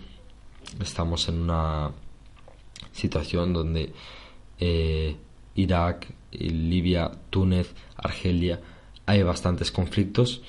estamos 0.81 1.29
en 1.29 1.41
una 1.41 1.91
situación 2.93 3.53
donde 3.53 3.93
eh, 4.61 5.17
Irak, 5.55 6.07
Libia, 6.31 7.11
Túnez, 7.31 7.75
Argelia, 7.97 8.61
hay 9.07 9.23
bastantes 9.23 9.71
conflictos 9.71 10.43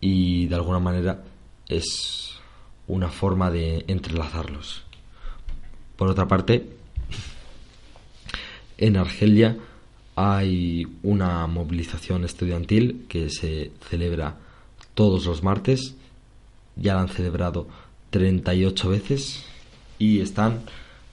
y 0.00 0.46
de 0.46 0.54
alguna 0.54 0.78
manera 0.78 1.22
es 1.68 2.38
una 2.86 3.08
forma 3.08 3.50
de 3.50 3.84
entrelazarlos. 3.86 4.84
Por 5.96 6.08
otra 6.08 6.26
parte, 6.26 6.81
en 8.82 8.96
Argelia 8.96 9.56
hay 10.16 10.86
una 11.04 11.46
movilización 11.46 12.24
estudiantil 12.24 13.06
que 13.08 13.30
se 13.30 13.70
celebra 13.88 14.36
todos 14.94 15.24
los 15.24 15.42
martes. 15.44 15.94
Ya 16.74 16.94
la 16.94 17.02
han 17.02 17.08
celebrado 17.08 17.68
38 18.10 18.88
veces 18.88 19.44
y 19.98 20.20
están 20.20 20.64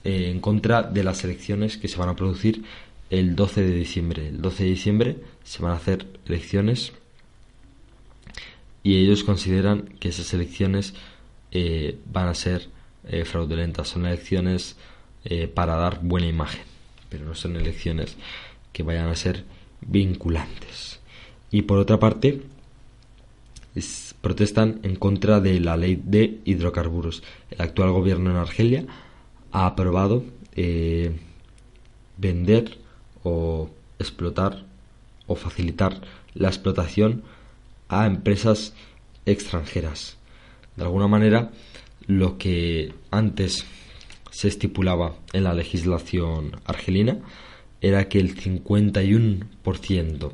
eh, 0.02 0.30
en 0.30 0.40
contra 0.40 0.82
de 0.82 1.04
las 1.04 1.22
elecciones 1.22 1.76
que 1.76 1.86
se 1.86 1.96
van 1.96 2.08
a 2.08 2.16
producir 2.16 2.64
el 3.08 3.36
12 3.36 3.62
de 3.62 3.74
diciembre. 3.74 4.28
El 4.28 4.42
12 4.42 4.64
de 4.64 4.70
diciembre 4.70 5.16
se 5.44 5.62
van 5.62 5.72
a 5.72 5.76
hacer 5.76 6.06
elecciones 6.26 6.92
y 8.82 8.96
ellos 8.96 9.22
consideran 9.22 9.82
que 10.00 10.08
esas 10.08 10.34
elecciones 10.34 10.94
eh, 11.52 11.98
van 12.12 12.26
a 12.26 12.34
ser 12.34 12.68
eh, 13.08 13.24
fraudulentas. 13.24 13.88
Son 13.88 14.06
elecciones 14.06 14.76
para 15.54 15.76
dar 15.76 16.00
buena 16.02 16.26
imagen, 16.28 16.62
pero 17.10 17.26
no 17.26 17.34
son 17.34 17.56
elecciones 17.56 18.16
que 18.72 18.82
vayan 18.82 19.08
a 19.08 19.16
ser 19.16 19.44
vinculantes. 19.82 21.00
Y 21.50 21.62
por 21.62 21.78
otra 21.78 21.98
parte, 21.98 22.42
protestan 24.20 24.80
en 24.82 24.96
contra 24.96 25.40
de 25.40 25.60
la 25.60 25.76
ley 25.76 26.00
de 26.02 26.40
hidrocarburos. 26.44 27.22
El 27.50 27.60
actual 27.60 27.90
gobierno 27.90 28.30
en 28.30 28.36
Argelia 28.36 28.84
ha 29.52 29.66
aprobado 29.66 30.24
eh, 30.56 31.12
vender 32.16 32.78
o 33.22 33.70
explotar 33.98 34.64
o 35.26 35.34
facilitar 35.34 36.00
la 36.34 36.48
explotación 36.48 37.22
a 37.88 38.06
empresas 38.06 38.74
extranjeras. 39.26 40.16
De 40.76 40.84
alguna 40.84 41.08
manera, 41.08 41.50
lo 42.06 42.38
que 42.38 42.94
antes 43.10 43.64
se 44.30 44.48
estipulaba 44.48 45.14
en 45.32 45.44
la 45.44 45.54
legislación 45.54 46.52
argelina 46.64 47.18
era 47.80 48.08
que 48.08 48.18
el 48.20 48.36
51% 48.36 50.32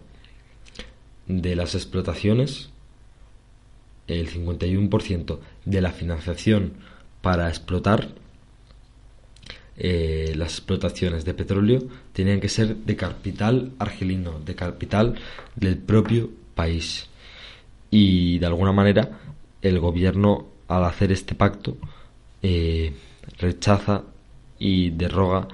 de 1.26 1.56
las 1.56 1.74
explotaciones, 1.74 2.70
el 4.06 4.30
51% 4.30 5.38
de 5.64 5.80
la 5.80 5.92
financiación 5.92 6.74
para 7.20 7.48
explotar 7.48 8.08
eh, 9.78 10.32
las 10.36 10.52
explotaciones 10.54 11.26
de 11.26 11.34
petróleo 11.34 11.82
tenían 12.12 12.40
que 12.40 12.48
ser 12.48 12.76
de 12.76 12.96
capital 12.96 13.72
argelino, 13.78 14.40
de 14.40 14.54
capital 14.54 15.16
del 15.54 15.76
propio 15.76 16.30
país. 16.54 17.08
Y 17.90 18.38
de 18.38 18.46
alguna 18.46 18.72
manera 18.72 19.18
el 19.62 19.78
gobierno 19.78 20.46
al 20.68 20.84
hacer 20.84 21.12
este 21.12 21.34
pacto 21.34 21.76
eh, 22.42 22.92
rechaza 23.38 24.02
y 24.58 24.90
derroga 24.90 25.48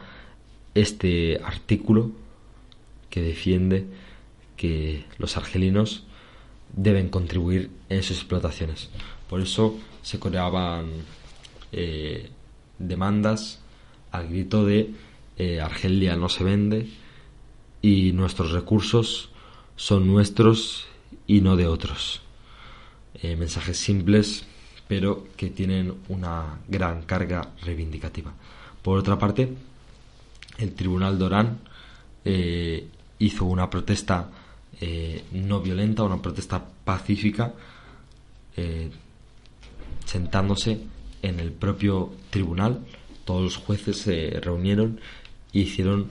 este 0.75 1.41
artículo 1.45 2.13
que 3.11 3.21
defiende 3.21 3.87
que 4.57 5.05
los 5.19 5.37
argelinos 5.37 6.05
deben 6.75 7.09
contribuir 7.09 7.71
en 7.89 8.03
sus 8.03 8.19
explotaciones. 8.19 8.89
Por 9.29 9.41
eso 9.41 9.79
se 10.03 10.19
creaban 10.19 10.87
eh, 11.73 12.31
demandas 12.79 13.61
al 14.11 14.29
grito 14.29 14.65
de 14.65 14.91
eh, 15.39 15.61
Argelia 15.61 16.17
no 16.17 16.29
se 16.29 16.45
vende 16.45 16.89
y 17.81 18.13
nuestros 18.13 18.53
recursos 18.53 19.31
son 19.77 20.07
nuestros 20.07 20.87
y 21.27 21.41
no 21.41 21.57
de 21.57 21.67
otros. 21.67 22.21
Eh, 23.15 23.37
mensajes 23.37 23.79
simples 23.79 24.47
pero 24.93 25.29
que 25.39 25.49
tienen 25.49 25.95
una 26.11 26.59
gran 26.69 27.05
carga 27.05 27.49
reivindicativa. 27.65 28.31
Por 28.83 28.99
otra 28.99 29.19
parte, 29.19 29.49
el 30.59 30.75
Tribunal 30.75 31.19
de 31.19 31.25
Orán 31.25 31.59
eh, 32.27 32.89
hizo 33.19 33.47
una 33.47 33.71
protesta 33.71 34.31
no 35.33 35.61
violenta, 35.61 36.03
una 36.03 36.21
protesta 36.21 36.63
pacífica, 36.85 37.55
sentándose 40.05 40.81
en 41.23 41.41
el 41.41 41.53
propio 41.53 42.11
tribunal 42.29 42.81
todos 43.25 43.43
los 43.43 43.57
jueces 43.57 43.97
se 43.97 44.41
reunieron 44.41 45.01
y 45.53 45.61
hicieron 45.63 46.09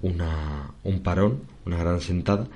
una, 0.00 0.70
un 0.84 1.00
parón, 1.00 1.40
una 1.66 1.78
gran 1.78 2.00
sentada, 2.00 2.46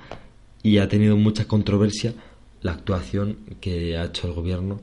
y 0.63 0.77
ha 0.77 0.87
tenido 0.87 1.17
mucha 1.17 1.45
controversia 1.45 2.13
la 2.61 2.71
actuación 2.71 3.37
que 3.59 3.97
ha 3.97 4.05
hecho 4.05 4.27
el 4.27 4.33
gobierno 4.33 4.79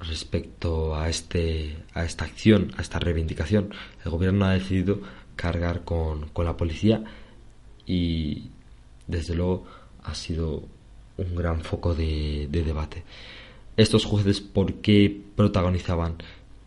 respecto 0.00 0.96
a 0.96 1.08
este 1.08 1.76
a 1.94 2.04
esta 2.04 2.24
acción, 2.24 2.72
a 2.76 2.82
esta 2.82 2.98
reivindicación. 2.98 3.70
El 4.04 4.10
gobierno 4.10 4.44
ha 4.46 4.52
decidido 4.52 5.00
cargar 5.36 5.84
con, 5.84 6.28
con 6.28 6.44
la 6.44 6.56
policía 6.56 7.04
y 7.86 8.50
desde 9.06 9.34
luego 9.34 9.66
ha 10.02 10.14
sido 10.14 10.64
un 11.16 11.34
gran 11.34 11.60
foco 11.62 11.94
de, 11.94 12.48
de 12.50 12.62
debate. 12.62 13.04
Estos 13.76 14.04
jueces, 14.04 14.40
¿por 14.40 14.74
qué 14.74 15.22
protagonizaban 15.36 16.16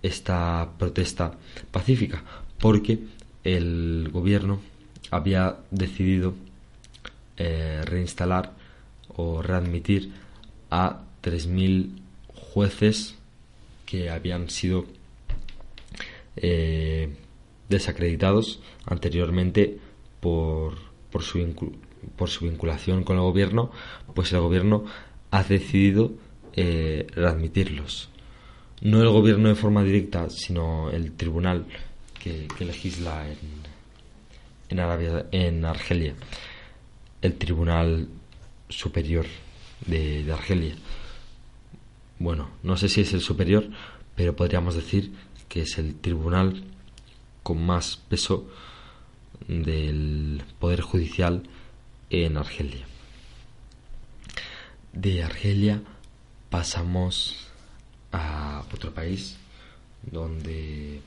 esta 0.01 0.69
protesta 0.77 1.33
pacífica 1.71 2.23
porque 2.59 2.99
el 3.43 4.09
gobierno 4.11 4.59
había 5.11 5.57
decidido 5.71 6.33
eh, 7.37 7.81
reinstalar 7.85 8.53
o 9.15 9.41
readmitir 9.41 10.11
a 10.69 11.01
3.000 11.23 11.89
jueces 12.27 13.15
que 13.89 14.09
habían 14.09 14.49
sido 14.49 14.85
eh, 16.35 17.09
desacreditados 17.69 18.59
anteriormente 18.85 19.77
por, 20.19 20.75
por, 21.11 21.23
su 21.23 21.39
por 22.15 22.29
su 22.29 22.45
vinculación 22.45 23.03
con 23.03 23.15
el 23.15 23.23
gobierno, 23.23 23.71
pues 24.13 24.31
el 24.33 24.41
gobierno 24.41 24.85
ha 25.31 25.43
decidido 25.43 26.11
eh, 26.55 27.07
readmitirlos 27.15 28.09
no 28.81 29.01
el 29.01 29.09
gobierno 29.09 29.49
de 29.49 29.55
forma 29.55 29.83
directa, 29.83 30.29
sino 30.29 30.89
el 30.89 31.11
tribunal 31.13 31.65
que, 32.17 32.47
legisla 32.59 33.27
en, 33.27 33.37
en, 34.69 34.79
Arabia, 34.79 35.25
en 35.31 35.65
Argelia, 35.65 36.15
el 37.21 37.33
tribunal 37.35 38.07
superior 38.69 39.25
de, 39.85 40.25
Argelia. 40.31 40.75
Bueno, 42.19 42.49
no 42.63 42.75
sé 42.77 42.89
si 42.89 43.01
es 43.01 43.13
el 43.13 43.21
superior, 43.21 43.69
pero 44.15 44.35
podríamos 44.35 44.75
decir 44.75 45.13
que 45.47 45.61
es 45.61 45.77
el 45.77 45.95
tribunal 45.95 46.65
con 47.43 47.65
más 47.65 47.97
peso 47.97 48.47
del 49.47 50.43
Poder 50.59 50.81
Judicial 50.81 51.43
en 52.09 52.37
Argelia. 52.37 52.85
De 54.91 55.23
Argelia 55.23 55.81
pasamos 56.49 57.47
a 58.11 58.65
otro 58.73 58.93
país 58.93 59.37
donde 60.03 61.01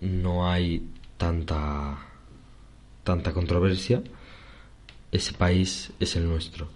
no 0.00 0.50
hay 0.50 0.88
tanta 1.16 1.98
tanta 3.04 3.32
controversia. 3.32 4.02
Ese 5.10 5.32
país 5.32 5.92
es 5.98 6.16
el 6.16 6.28
nuestro. 6.28 6.68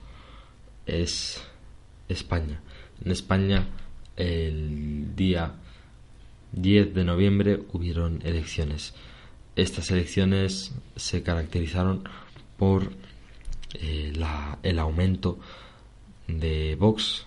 Es 0.86 1.42
España. 2.12 2.60
En 3.04 3.10
España 3.10 3.66
el 4.16 5.16
día 5.16 5.54
10 6.52 6.94
de 6.94 7.04
noviembre 7.04 7.62
hubieron 7.72 8.20
elecciones. 8.24 8.94
Estas 9.56 9.90
elecciones 9.90 10.72
se 10.96 11.22
caracterizaron 11.22 12.08
por 12.56 12.92
eh, 13.74 14.12
el 14.62 14.78
aumento 14.78 15.38
de 16.28 16.76
Vox, 16.76 17.26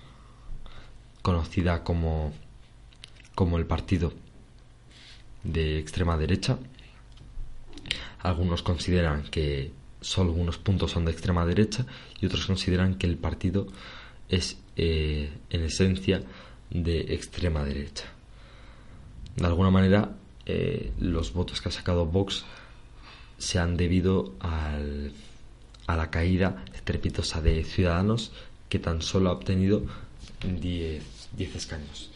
conocida 1.21 1.83
como, 1.83 2.33
como 3.33 3.57
el 3.57 3.65
partido 3.65 4.13
de 5.43 5.79
extrema 5.79 6.17
derecha. 6.17 6.57
Algunos 8.19 8.63
consideran 8.63 9.23
que 9.23 9.71
solo 10.01 10.33
unos 10.33 10.57
puntos 10.57 10.91
son 10.91 11.05
de 11.05 11.11
extrema 11.11 11.45
derecha 11.45 11.85
y 12.19 12.25
otros 12.27 12.45
consideran 12.45 12.95
que 12.95 13.07
el 13.07 13.17
partido 13.17 13.67
es 14.29 14.57
eh, 14.77 15.31
en 15.49 15.63
esencia 15.63 16.21
de 16.69 17.13
extrema 17.13 17.63
derecha. 17.63 18.05
De 19.35 19.45
alguna 19.45 19.71
manera, 19.71 20.15
eh, 20.45 20.91
los 20.99 21.33
votos 21.33 21.61
que 21.61 21.69
ha 21.69 21.71
sacado 21.71 22.05
Vox 22.05 22.45
se 23.37 23.59
han 23.59 23.77
debido 23.77 24.33
al, 24.39 25.11
a 25.87 25.95
la 25.95 26.09
caída 26.09 26.63
estrepitosa 26.73 27.41
de 27.41 27.63
Ciudadanos, 27.63 28.31
que 28.69 28.79
tan 28.79 29.01
solo 29.01 29.29
ha 29.29 29.33
obtenido 29.33 29.83
10, 30.41 31.03
escaños. 31.55 32.11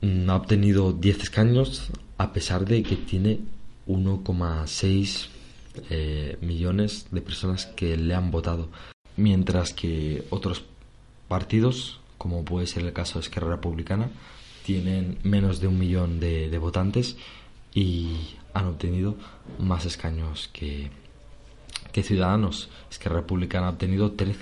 Mm, 0.00 0.30
ha 0.30 0.36
obtenido 0.36 0.92
10 0.92 1.22
escaños 1.22 1.90
a 2.18 2.32
pesar 2.32 2.64
de 2.64 2.82
que 2.82 2.96
tiene 2.96 3.40
1,6 3.86 5.28
eh, 5.90 6.38
millones 6.40 7.06
de 7.10 7.20
personas 7.20 7.66
que 7.66 7.96
le 7.96 8.14
han 8.14 8.30
votado, 8.30 8.68
mientras 9.16 9.72
que 9.72 10.24
otros 10.30 10.64
partidos, 11.28 12.00
como 12.18 12.44
puede 12.44 12.66
ser 12.66 12.84
el 12.84 12.92
caso 12.92 13.18
de 13.18 13.24
Esquerra 13.24 13.50
Republicana, 13.50 14.10
tienen 14.64 15.18
menos 15.22 15.60
de 15.60 15.68
un 15.68 15.78
millón 15.78 16.20
de, 16.20 16.58
votantes 16.58 17.16
y 17.74 18.36
han 18.54 18.66
obtenido 18.66 19.16
más 19.58 19.84
escaños 19.84 20.48
que, 20.52 20.90
que 21.92 22.02
Ciudadanos. 22.02 22.70
Es 22.90 22.98
que 22.98 23.08
Republicana 23.08 23.66
ha 23.66 23.70
obtenido 23.70 24.12
13, 24.12 24.38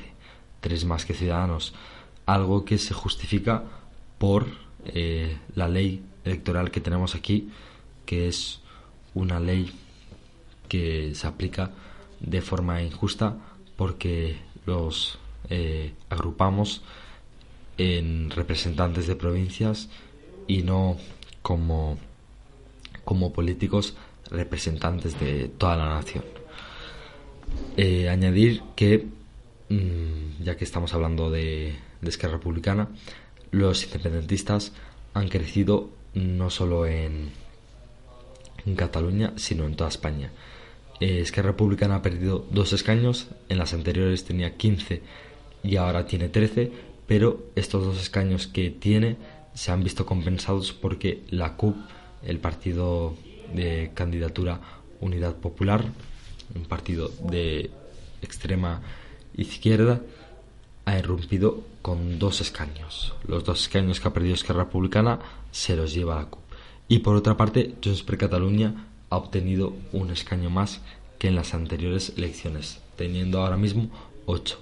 tres 0.61 0.85
más 0.85 1.05
que 1.05 1.15
Ciudadanos, 1.15 1.75
algo 2.27 2.65
que 2.65 2.79
se 2.79 2.95
justifica 2.95 3.65
por 4.19 4.47
eh, 4.85 5.37
la 5.55 5.69
ley 5.69 6.05
electoral 6.25 6.71
que 6.71 6.81
tenemos 6.81 7.15
aquí, 7.15 7.51
que 8.07 8.29
es 8.29 8.61
una 9.15 9.41
ley 9.41 9.73
que 10.69 11.15
se 11.15 11.27
aplica 11.27 11.73
de 12.21 12.41
forma 12.41 12.83
injusta 12.83 13.37
porque 13.77 14.39
los 14.67 15.19
eh, 15.51 15.93
agrupamos 16.09 16.83
en 17.79 18.31
representantes 18.31 19.07
de 19.07 19.17
provincias 19.17 19.89
y 20.47 20.63
no 20.63 20.97
como, 21.43 21.99
como 23.05 23.33
políticos 23.33 23.97
representantes 24.31 25.19
de 25.19 25.49
toda 25.49 25.77
la 25.77 25.87
nación. 25.87 26.25
Eh, 27.77 28.09
añadir 28.09 28.63
que, 28.77 29.07
mm, 29.69 30.43
ya 30.43 30.57
que 30.57 30.65
estamos 30.65 30.95
hablando 30.95 31.31
de, 31.31 31.75
de 32.01 32.09
Esquerra 32.09 32.35
Republicana, 32.35 32.89
los 33.51 33.85
independentistas 33.85 34.73
han 35.15 35.29
crecido 35.29 35.91
no 36.15 36.51
solo 36.51 36.87
en, 36.87 37.31
en 38.65 38.77
Cataluña, 38.77 39.33
sino 39.37 39.65
en 39.67 39.77
toda 39.77 39.91
España. 39.91 40.31
Eh, 41.03 41.19
Esquerra 41.19 41.49
Republicana 41.49 41.97
ha 41.97 42.03
perdido 42.03 42.47
dos 42.53 42.73
escaños, 42.73 43.27
en 43.49 43.59
las 43.59 43.75
anteriores 43.75 44.23
tenía 44.23 44.57
15 44.57 45.03
y 45.65 45.75
ahora 45.75 46.07
tiene 46.07 46.29
13, 46.29 46.71
pero 47.09 47.47
estos 47.57 47.85
dos 47.85 48.01
escaños 48.01 48.47
que 48.47 48.71
tiene 48.71 49.17
se 49.53 49.73
han 49.73 49.83
visto 49.83 50.07
compensados 50.07 50.73
porque 50.73 51.25
la 51.29 51.57
CUP, 51.57 51.75
el 52.23 52.39
partido 52.39 53.17
de 53.53 53.91
candidatura 53.95 54.61
Unidad 55.01 55.35
Popular, 55.35 55.85
un 56.55 56.67
partido 56.67 57.11
de 57.29 57.73
extrema 58.23 58.81
izquierda, 59.37 60.03
ha 60.85 60.97
irrumpido 60.97 61.65
con 61.83 62.21
dos 62.21 62.41
escaños. 62.41 63.13
Los 63.27 63.43
dos 63.43 63.63
escaños 63.63 63.99
que 63.99 64.07
ha 64.07 64.13
perdido 64.13 64.37
Esquerra 64.37 64.67
Republicana 64.67 65.19
se 65.51 65.75
los 65.75 65.93
lleva 65.93 66.21
la 66.21 66.27
CUP. 66.27 66.43
Y 66.87 67.01
por 67.01 67.17
otra 67.17 67.37
parte, 67.37 67.75
Junts 67.83 68.05
per 68.05 68.19
Catalunya 68.19 68.92
ha 69.13 69.17
obtenido 69.19 69.77
un 69.93 70.11
escaño 70.11 70.49
más 70.49 70.81
que 71.19 71.29
en 71.29 71.35
las 71.35 71.53
anteriores 71.53 72.15
elecciones, 72.17 72.81
teniendo 72.97 73.43
ahora 73.43 73.59
mismo 73.59 73.91
ocho. 74.25 74.59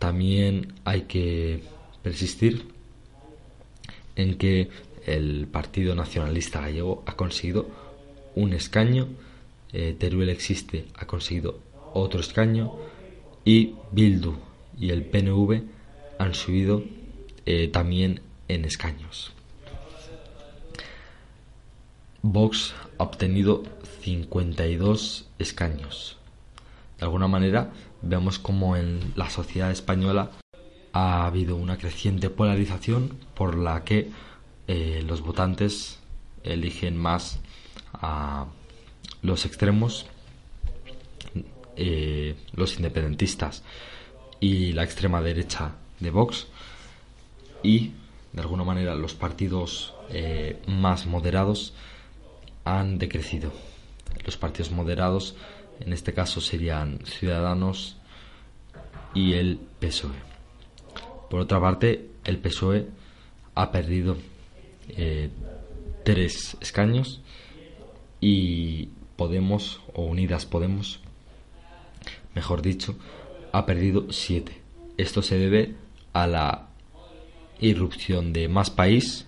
También 0.00 0.74
hay 0.84 1.02
que 1.02 1.62
persistir 2.02 2.66
en 4.16 4.36
que 4.38 4.70
el 5.06 5.46
Partido 5.46 5.94
Nacionalista 5.94 6.60
Gallego 6.60 7.04
ha 7.06 7.14
conseguido 7.14 7.68
un 8.34 8.54
escaño, 8.54 9.06
eh, 9.72 9.94
Teruel 9.96 10.30
existe 10.30 10.86
ha 10.96 11.06
conseguido 11.06 11.60
otro 11.94 12.18
escaño 12.18 12.72
y 13.44 13.74
Bildu 13.92 14.34
y 14.80 14.90
el 14.90 15.04
PNV 15.04 15.62
han 16.18 16.34
subido 16.34 16.82
eh, 17.46 17.68
también 17.68 18.20
en 18.48 18.64
escaños. 18.64 19.32
Vox 22.22 22.74
ha 22.98 23.04
obtenido 23.04 23.62
52 24.02 25.28
escaños. 25.38 26.18
De 26.98 27.04
alguna 27.04 27.28
manera 27.28 27.72
vemos 28.02 28.38
como 28.38 28.76
en 28.76 29.12
la 29.16 29.30
sociedad 29.30 29.70
española 29.70 30.30
ha 30.92 31.26
habido 31.26 31.56
una 31.56 31.78
creciente 31.78 32.28
polarización 32.28 33.16
por 33.34 33.56
la 33.56 33.84
que 33.84 34.10
eh, 34.68 35.02
los 35.06 35.22
votantes 35.22 35.98
eligen 36.44 36.96
más 36.96 37.40
a 37.94 38.46
los 39.22 39.46
extremos, 39.46 40.06
eh, 41.76 42.36
los 42.52 42.76
independentistas 42.76 43.62
y 44.40 44.72
la 44.72 44.84
extrema 44.84 45.22
derecha 45.22 45.76
de 46.00 46.10
Vox 46.10 46.48
y 47.62 47.92
de 48.32 48.42
alguna 48.42 48.64
manera 48.64 48.94
los 48.94 49.14
partidos 49.14 49.94
eh, 50.10 50.60
más 50.66 51.06
moderados 51.06 51.74
han 52.78 52.98
decrecido. 52.98 53.52
Los 54.24 54.36
partidos 54.36 54.70
moderados 54.70 55.34
en 55.80 55.92
este 55.92 56.12
caso 56.12 56.40
serían 56.40 57.00
Ciudadanos 57.04 57.96
y 59.14 59.32
el 59.32 59.58
PSOE. 59.78 60.14
Por 61.28 61.40
otra 61.40 61.60
parte, 61.60 62.10
el 62.24 62.38
PSOE 62.38 62.86
ha 63.54 63.72
perdido 63.72 64.16
eh, 64.88 65.30
tres 66.04 66.56
escaños 66.60 67.22
y 68.20 68.88
Podemos, 69.16 69.82
o 69.92 70.04
Unidas 70.04 70.46
Podemos, 70.46 71.00
mejor 72.34 72.62
dicho, 72.62 72.96
ha 73.52 73.66
perdido 73.66 74.12
siete. 74.12 74.60
Esto 74.96 75.22
se 75.22 75.38
debe 75.38 75.74
a 76.12 76.26
la 76.26 76.68
irrupción 77.60 78.32
de 78.32 78.48
Más 78.48 78.70
País, 78.70 79.26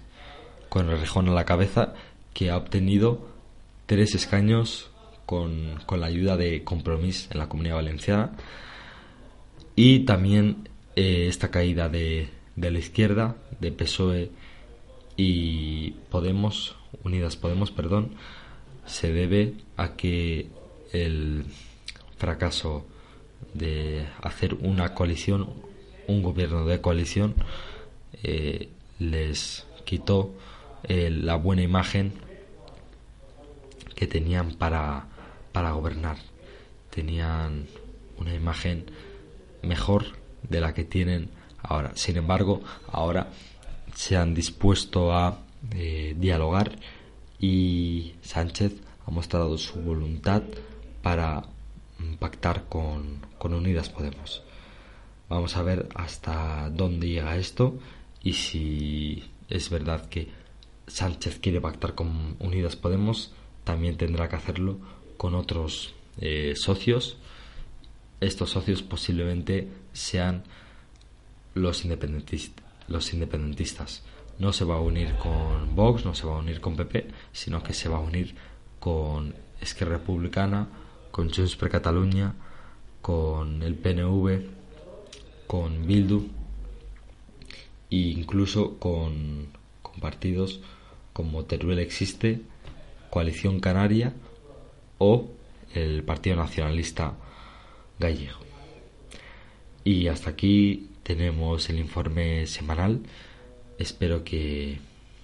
con 0.68 0.88
el 0.88 0.98
rejón 0.98 1.28
a 1.28 1.32
la 1.32 1.44
cabeza, 1.44 1.94
que 2.32 2.50
ha 2.50 2.56
obtenido 2.56 3.31
tres 3.92 4.14
escaños 4.14 4.90
con, 5.26 5.78
con 5.84 6.00
la 6.00 6.06
ayuda 6.06 6.38
de 6.38 6.64
Compromís 6.64 7.28
en 7.30 7.36
la 7.38 7.50
Comunidad 7.50 7.74
Valenciana. 7.74 8.32
Y 9.76 10.06
también 10.06 10.70
eh, 10.96 11.26
esta 11.28 11.50
caída 11.50 11.90
de, 11.90 12.30
de, 12.56 12.70
la 12.70 12.78
izquierda, 12.78 13.36
de 13.60 13.70
PSOE 13.70 14.30
y 15.18 15.90
Podemos, 16.08 16.74
Unidas 17.04 17.36
Podemos, 17.36 17.70
perdón, 17.70 18.14
se 18.86 19.12
debe 19.12 19.56
a 19.76 19.94
que 19.94 20.46
el 20.94 21.44
fracaso 22.16 22.86
de 23.52 24.06
hacer 24.22 24.54
una 24.54 24.94
coalición, 24.94 25.50
un 26.06 26.22
gobierno 26.22 26.64
de 26.64 26.80
coalición, 26.80 27.34
eh, 28.22 28.70
les 28.98 29.66
quitó 29.84 30.32
eh, 30.84 31.10
la 31.10 31.36
buena 31.36 31.60
imagen 31.60 32.31
que 34.02 34.08
tenían 34.08 34.50
para, 34.54 35.06
para 35.52 35.70
gobernar. 35.70 36.16
Tenían 36.90 37.68
una 38.18 38.34
imagen 38.34 38.86
mejor 39.62 40.06
de 40.42 40.60
la 40.60 40.74
que 40.74 40.82
tienen 40.82 41.30
ahora. 41.62 41.92
Sin 41.94 42.16
embargo, 42.16 42.62
ahora 42.90 43.28
se 43.94 44.16
han 44.16 44.34
dispuesto 44.34 45.12
a 45.12 45.38
eh, 45.70 46.16
dialogar 46.18 46.72
y 47.38 48.16
Sánchez 48.22 48.72
ha 49.06 49.12
mostrado 49.12 49.56
su 49.56 49.80
voluntad 49.80 50.42
para 51.00 51.44
pactar 52.18 52.64
con, 52.68 53.24
con 53.38 53.54
Unidas 53.54 53.88
Podemos. 53.88 54.42
Vamos 55.28 55.56
a 55.56 55.62
ver 55.62 55.88
hasta 55.94 56.68
dónde 56.70 57.06
llega 57.06 57.36
esto 57.36 57.78
y 58.20 58.32
si 58.32 59.30
es 59.48 59.70
verdad 59.70 60.08
que 60.08 60.26
Sánchez 60.88 61.38
quiere 61.38 61.60
pactar 61.60 61.94
con 61.94 62.34
Unidas 62.40 62.74
Podemos, 62.74 63.32
también 63.64 63.96
tendrá 63.96 64.28
que 64.28 64.36
hacerlo 64.36 64.78
con 65.16 65.34
otros 65.34 65.94
eh, 66.20 66.54
socios. 66.56 67.16
Estos 68.20 68.50
socios 68.50 68.82
posiblemente 68.82 69.68
sean 69.92 70.44
los, 71.54 71.84
los 72.88 73.12
independentistas. 73.12 74.02
No 74.38 74.52
se 74.52 74.64
va 74.64 74.76
a 74.76 74.80
unir 74.80 75.14
con 75.16 75.74
Vox, 75.74 76.04
no 76.04 76.14
se 76.14 76.26
va 76.26 76.36
a 76.36 76.38
unir 76.38 76.60
con 76.60 76.76
PP, 76.76 77.08
sino 77.32 77.62
que 77.62 77.74
se 77.74 77.88
va 77.88 77.98
a 77.98 78.00
unir 78.00 78.34
con 78.80 79.34
Esquerra 79.60 79.98
Republicana, 79.98 80.68
con 81.10 81.30
Junts 81.30 81.56
per 81.56 81.70
Catalunya, 81.70 82.34
con 83.00 83.62
el 83.62 83.74
PNV, 83.74 84.40
con 85.46 85.86
Bildu 85.86 86.28
e 87.90 87.96
incluso 87.96 88.78
con 88.78 89.48
partidos 90.00 90.60
como 91.12 91.44
Teruel 91.44 91.78
Existe, 91.78 92.40
Coalición 93.12 93.60
Canaria 93.60 94.14
o 94.96 95.28
el 95.74 96.02
Partido 96.02 96.36
Nacionalista 96.36 97.12
Gallego. 97.98 98.38
Y 99.84 100.08
hasta 100.08 100.30
aquí 100.30 100.88
tenemos 101.02 101.68
el 101.68 101.78
informe 101.78 102.46
semanal. 102.46 103.02
Espero 103.78 104.24
que, 104.24 104.80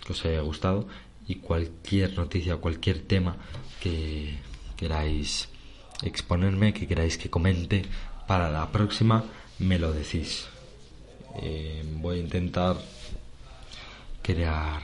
os 0.07 0.23
haya 0.27 0.43
gustado 0.43 0.87
y 1.27 1.37
cualquier 1.37 2.15
noticia, 2.15 2.59
cualquier 2.59 2.99
tema 3.01 3.39
que 3.81 4.35
queráis 4.77 5.49
exponerme, 6.03 6.75
que 6.75 6.87
queráis 6.87 7.17
que 7.17 7.31
comente 7.31 7.87
para 8.27 8.51
la 8.51 8.71
próxima, 8.71 9.25
me 9.59 9.79
lo 9.79 9.95
decís. 9.95 10.47
Eh, 11.41 11.83
voy 11.95 12.19
a 12.19 12.21
intentar 12.21 12.77
crear 14.21 14.83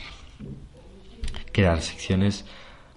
crear 1.52 1.82
secciones 1.82 2.46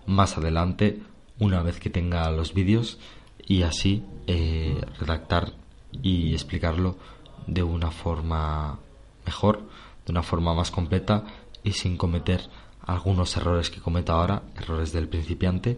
más 0.08 0.38
adelante 0.38 1.02
una 1.40 1.62
vez 1.62 1.80
que 1.80 1.92
tenga 1.92 2.32
los 2.32 2.54
vídeos 2.54 2.98
y 3.46 3.62
así 3.62 4.04
eh, 4.26 4.82
redactar 5.00 5.54
y 6.02 6.34
explicarlo 6.34 6.98
de 7.46 7.64
una 7.64 7.92
forma 7.92 8.80
mejor, 9.26 9.70
de 10.06 10.12
una 10.12 10.24
forma 10.24 10.54
más 10.54 10.72
completa 10.72 11.26
y 11.64 11.74
sin 11.74 11.98
cometer 11.98 12.50
algunos 12.82 13.36
errores 13.38 13.70
que 13.70 13.82
cometo 13.82 14.14
ahora, 14.14 14.44
errores 14.56 14.92
del 14.94 15.10
principiante 15.10 15.78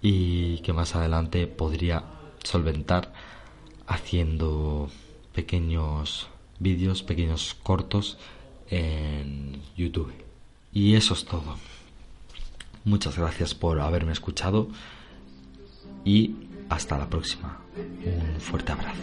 y 0.00 0.58
que 0.60 0.72
más 0.72 0.94
adelante 0.94 1.46
podría 1.46 2.04
solventar 2.44 3.12
haciendo 3.86 4.88
pequeños 5.34 6.28
vídeos, 6.60 7.02
pequeños 7.02 7.56
cortos 7.62 8.18
en 8.70 9.60
YouTube. 9.76 10.12
Y 10.72 10.94
eso 10.94 11.14
es 11.14 11.24
todo. 11.24 11.56
Muchas 12.88 13.18
gracias 13.18 13.54
por 13.54 13.80
haberme 13.80 14.12
escuchado 14.12 14.68
y 16.06 16.34
hasta 16.70 16.96
la 16.96 17.06
próxima. 17.06 17.58
Un 17.76 18.40
fuerte 18.40 18.72
abrazo. 18.72 19.02